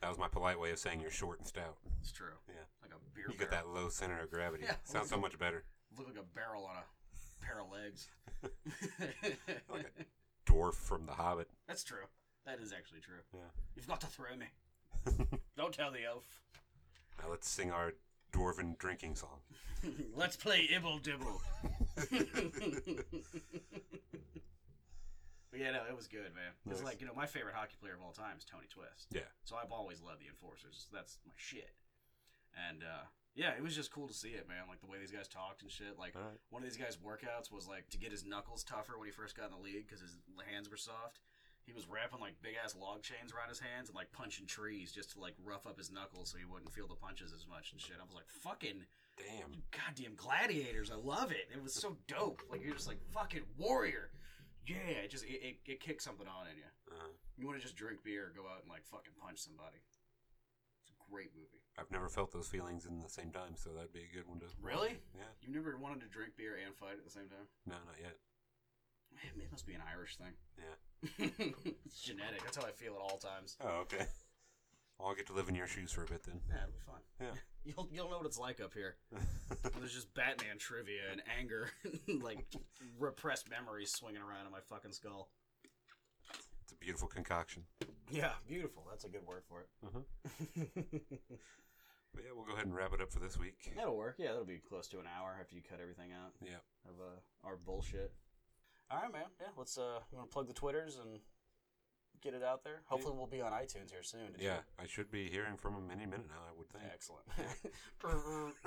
[0.00, 1.76] That was my polite way of saying you're short and stout.
[2.00, 2.32] It's true.
[2.48, 2.64] Yeah.
[2.80, 4.64] Like a beer You got that low center of gravity.
[4.66, 4.76] Yeah.
[4.84, 5.64] Sounds so much better.
[5.98, 8.08] Look like a barrel on a pair of legs.
[9.70, 11.48] Like a Dwarf from The Hobbit.
[11.68, 12.06] That's true.
[12.46, 13.20] That is actually true.
[13.32, 13.40] Yeah.
[13.76, 14.46] You've got to throw me.
[15.56, 16.24] Don't tell the elf.
[17.20, 17.92] Now let's sing our
[18.32, 19.38] dwarven drinking song.
[20.16, 21.40] Let's play Ibble Dibble.
[25.50, 26.52] but yeah, no, it was good, man.
[26.70, 26.84] It's Nice.
[26.84, 29.08] like, you know, my favorite hockey player of all time is Tony Twist.
[29.10, 29.22] Yeah.
[29.44, 30.86] So I've always loved the Enforcers.
[30.92, 31.70] That's my shit.
[32.68, 33.04] And, uh,
[33.40, 34.68] yeah, it was just cool to see it, man.
[34.68, 35.96] Like the way these guys talked and shit.
[35.96, 36.36] Like, right.
[36.52, 39.32] one of these guys' workouts was like to get his knuckles tougher when he first
[39.34, 40.20] got in the league because his
[40.52, 41.24] hands were soft.
[41.64, 44.92] He was wrapping like big ass log chains around his hands and like punching trees
[44.92, 47.72] just to like rough up his knuckles so he wouldn't feel the punches as much
[47.72, 47.96] and shit.
[47.96, 48.84] I was like, fucking
[49.16, 49.64] Damn.
[49.72, 50.90] goddamn gladiators!
[50.92, 51.48] I love it.
[51.48, 52.42] It was so dope.
[52.50, 54.10] Like you're just like fucking warrior.
[54.68, 56.68] Yeah, it just it, it, it kicks something on in you.
[56.92, 59.80] Uh, You want to just drink beer, go out and like fucking punch somebody.
[60.84, 61.59] It's a great movie.
[61.78, 64.40] I've never felt those feelings in the same time, so that'd be a good one
[64.40, 64.46] to.
[64.60, 64.98] Really?
[65.14, 65.30] Yeah.
[65.40, 67.46] You never wanted to drink beer and fight at the same time?
[67.66, 68.16] No, not yet.
[69.12, 70.34] Man, it must be an Irish thing.
[70.58, 71.26] Yeah.
[71.86, 72.44] it's genetic.
[72.44, 73.56] That's how I feel at all times.
[73.60, 74.06] Oh, okay.
[74.98, 76.40] Well, I'll get to live in your shoes for a bit then.
[76.48, 77.00] Yeah, it'll be fun.
[77.20, 77.26] Yeah.
[77.62, 78.96] You'll you'll know what it's like up here.
[79.78, 81.68] There's just Batman trivia and anger,
[82.22, 82.46] like
[82.98, 85.28] repressed memories swinging around in my fucking skull.
[86.64, 87.64] It's a beautiful concoction.
[88.10, 88.84] Yeah, beautiful.
[88.90, 89.68] That's a good word for it.
[89.86, 90.66] Uh-huh.
[92.12, 93.72] But yeah, we'll go ahead and wrap it up for this week.
[93.76, 94.16] That'll work.
[94.18, 96.58] Yeah, that'll be close to an hour after you cut everything out Yeah.
[96.84, 98.12] of uh, our bullshit.
[98.90, 99.26] All right, man.
[99.40, 99.78] Yeah, let's.
[99.78, 101.20] Uh, you want to plug the twitters and
[102.20, 102.82] get it out there?
[102.86, 104.32] Hopefully, we'll be on iTunes here soon.
[104.32, 106.82] Did you- Yeah, I should be hearing from him any minute now, I would think.
[106.92, 107.24] Excellent.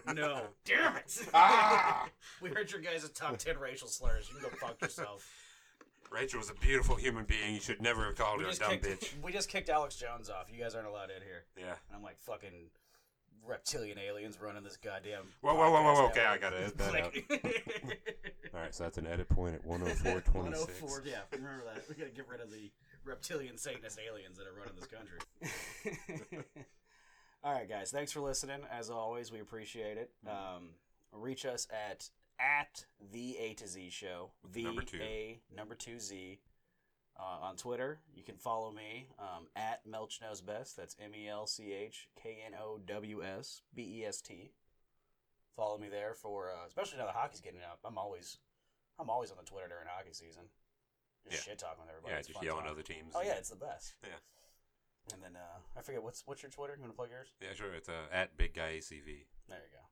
[0.17, 0.43] no.
[0.63, 1.27] Damn it.
[1.33, 2.07] Ah!
[2.41, 4.29] we heard your guys' top 10 racial slurs.
[4.33, 5.29] You can go fuck yourself.
[6.13, 7.55] Rachel was a beautiful human being.
[7.55, 9.09] You should never have called We her a dumb kicked, bitch.
[9.23, 10.49] we just kicked Alex Jones off.
[10.53, 11.45] You guys aren't allowed in here.
[11.57, 11.73] Yeah.
[11.89, 12.69] And I'm like, fucking
[13.45, 15.23] reptilian aliens running this goddamn.
[15.41, 16.05] Whoa, whoa, whoa, whoa, whoa.
[16.09, 17.15] Okay, I gotta edit that out.
[17.29, 18.19] Like-
[18.53, 20.33] All right, so that's an edit point at 104.26.
[20.33, 21.89] 104, yeah, remember that.
[21.89, 22.69] We gotta get rid of the
[23.03, 26.43] reptilian Satanist aliens that are running this country.
[27.43, 28.59] All right, guys, thanks for listening.
[28.71, 30.11] As always, we appreciate it.
[30.27, 30.69] Um,
[31.11, 32.07] reach us at
[32.39, 34.31] at the A to Z Show.
[34.53, 34.99] The number two.
[35.01, 36.39] A number two Z.
[37.19, 40.75] Uh, on Twitter, you can follow me um, at Melch Knows Best.
[40.75, 44.51] That's M E L C H K N O W S B E S T.
[45.55, 47.77] Follow me there for, uh, especially now the hockey's getting up.
[47.85, 48.39] I'm always,
[48.97, 50.43] I'm always on the Twitter during hockey season.
[51.29, 51.51] Just Yeah.
[51.51, 52.13] shit talking with everybody.
[52.13, 53.13] Yeah, It's just yelling other teams.
[53.15, 53.93] Oh yeah, it's the best.
[54.03, 54.17] Yeah.
[55.13, 56.73] And then uh, I forget what's what's your Twitter.
[56.75, 57.27] You want to plug yours?
[57.39, 57.73] Yeah, sure.
[57.75, 59.25] It's uh, at Big Guy ACV.
[59.47, 59.82] There you go.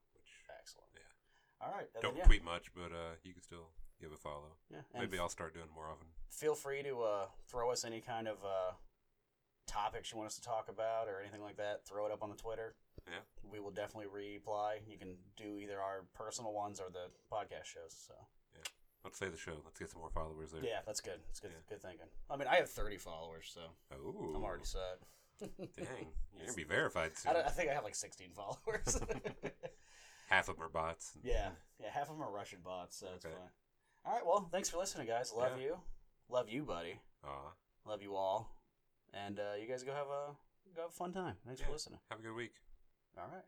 [1.62, 1.68] Which Excellent.
[1.68, 1.68] Yeah.
[1.68, 1.88] All right.
[2.02, 4.58] don't then, yeah, tweet much, but uh, you can still give a follow.
[4.72, 4.80] Yeah.
[5.00, 6.08] Maybe I'll start doing it more often.
[6.30, 8.74] feel free to uh, throw us any kind of uh,
[9.68, 11.86] topics you want us to talk about or anything like that.
[11.86, 12.76] Throw it up on the Twitter.
[13.08, 13.20] Yeah.
[13.50, 14.80] We will definitely reply.
[14.88, 17.96] You can do either our personal ones or the podcast shows.
[18.08, 18.14] So
[18.56, 18.62] yeah,
[19.04, 19.54] Let's say the show.
[19.64, 20.64] Let's get some more followers there.
[20.64, 21.20] yeah, that's good.
[21.28, 21.52] That's good.
[21.52, 21.70] Yeah.
[21.76, 22.08] Good thinking.
[22.30, 23.62] I mean, I have 30 followers, so
[23.98, 24.34] Ooh.
[24.36, 25.00] I'm already set.
[25.40, 25.58] Dang,
[26.38, 27.34] you're gonna be verified soon.
[27.34, 29.02] don't- I think I have like 16 followers.
[30.32, 31.12] Half of them are bots.
[31.24, 33.36] yeah, yeah, half of them are Russian bots, so it's Okay.
[33.36, 33.50] fine.
[34.06, 35.32] All right, well, thanks for listening, guys.
[35.36, 35.64] Love Yeah.
[35.66, 35.80] you,
[36.30, 37.00] love you, buddy.
[37.24, 37.52] Aw,
[37.86, 38.56] Love you all,
[39.14, 40.36] and uh, you guys go have a
[40.76, 41.36] go have a fun time.
[41.46, 42.00] Thanks for listening.
[42.10, 42.54] have a good week.
[43.18, 43.44] All right.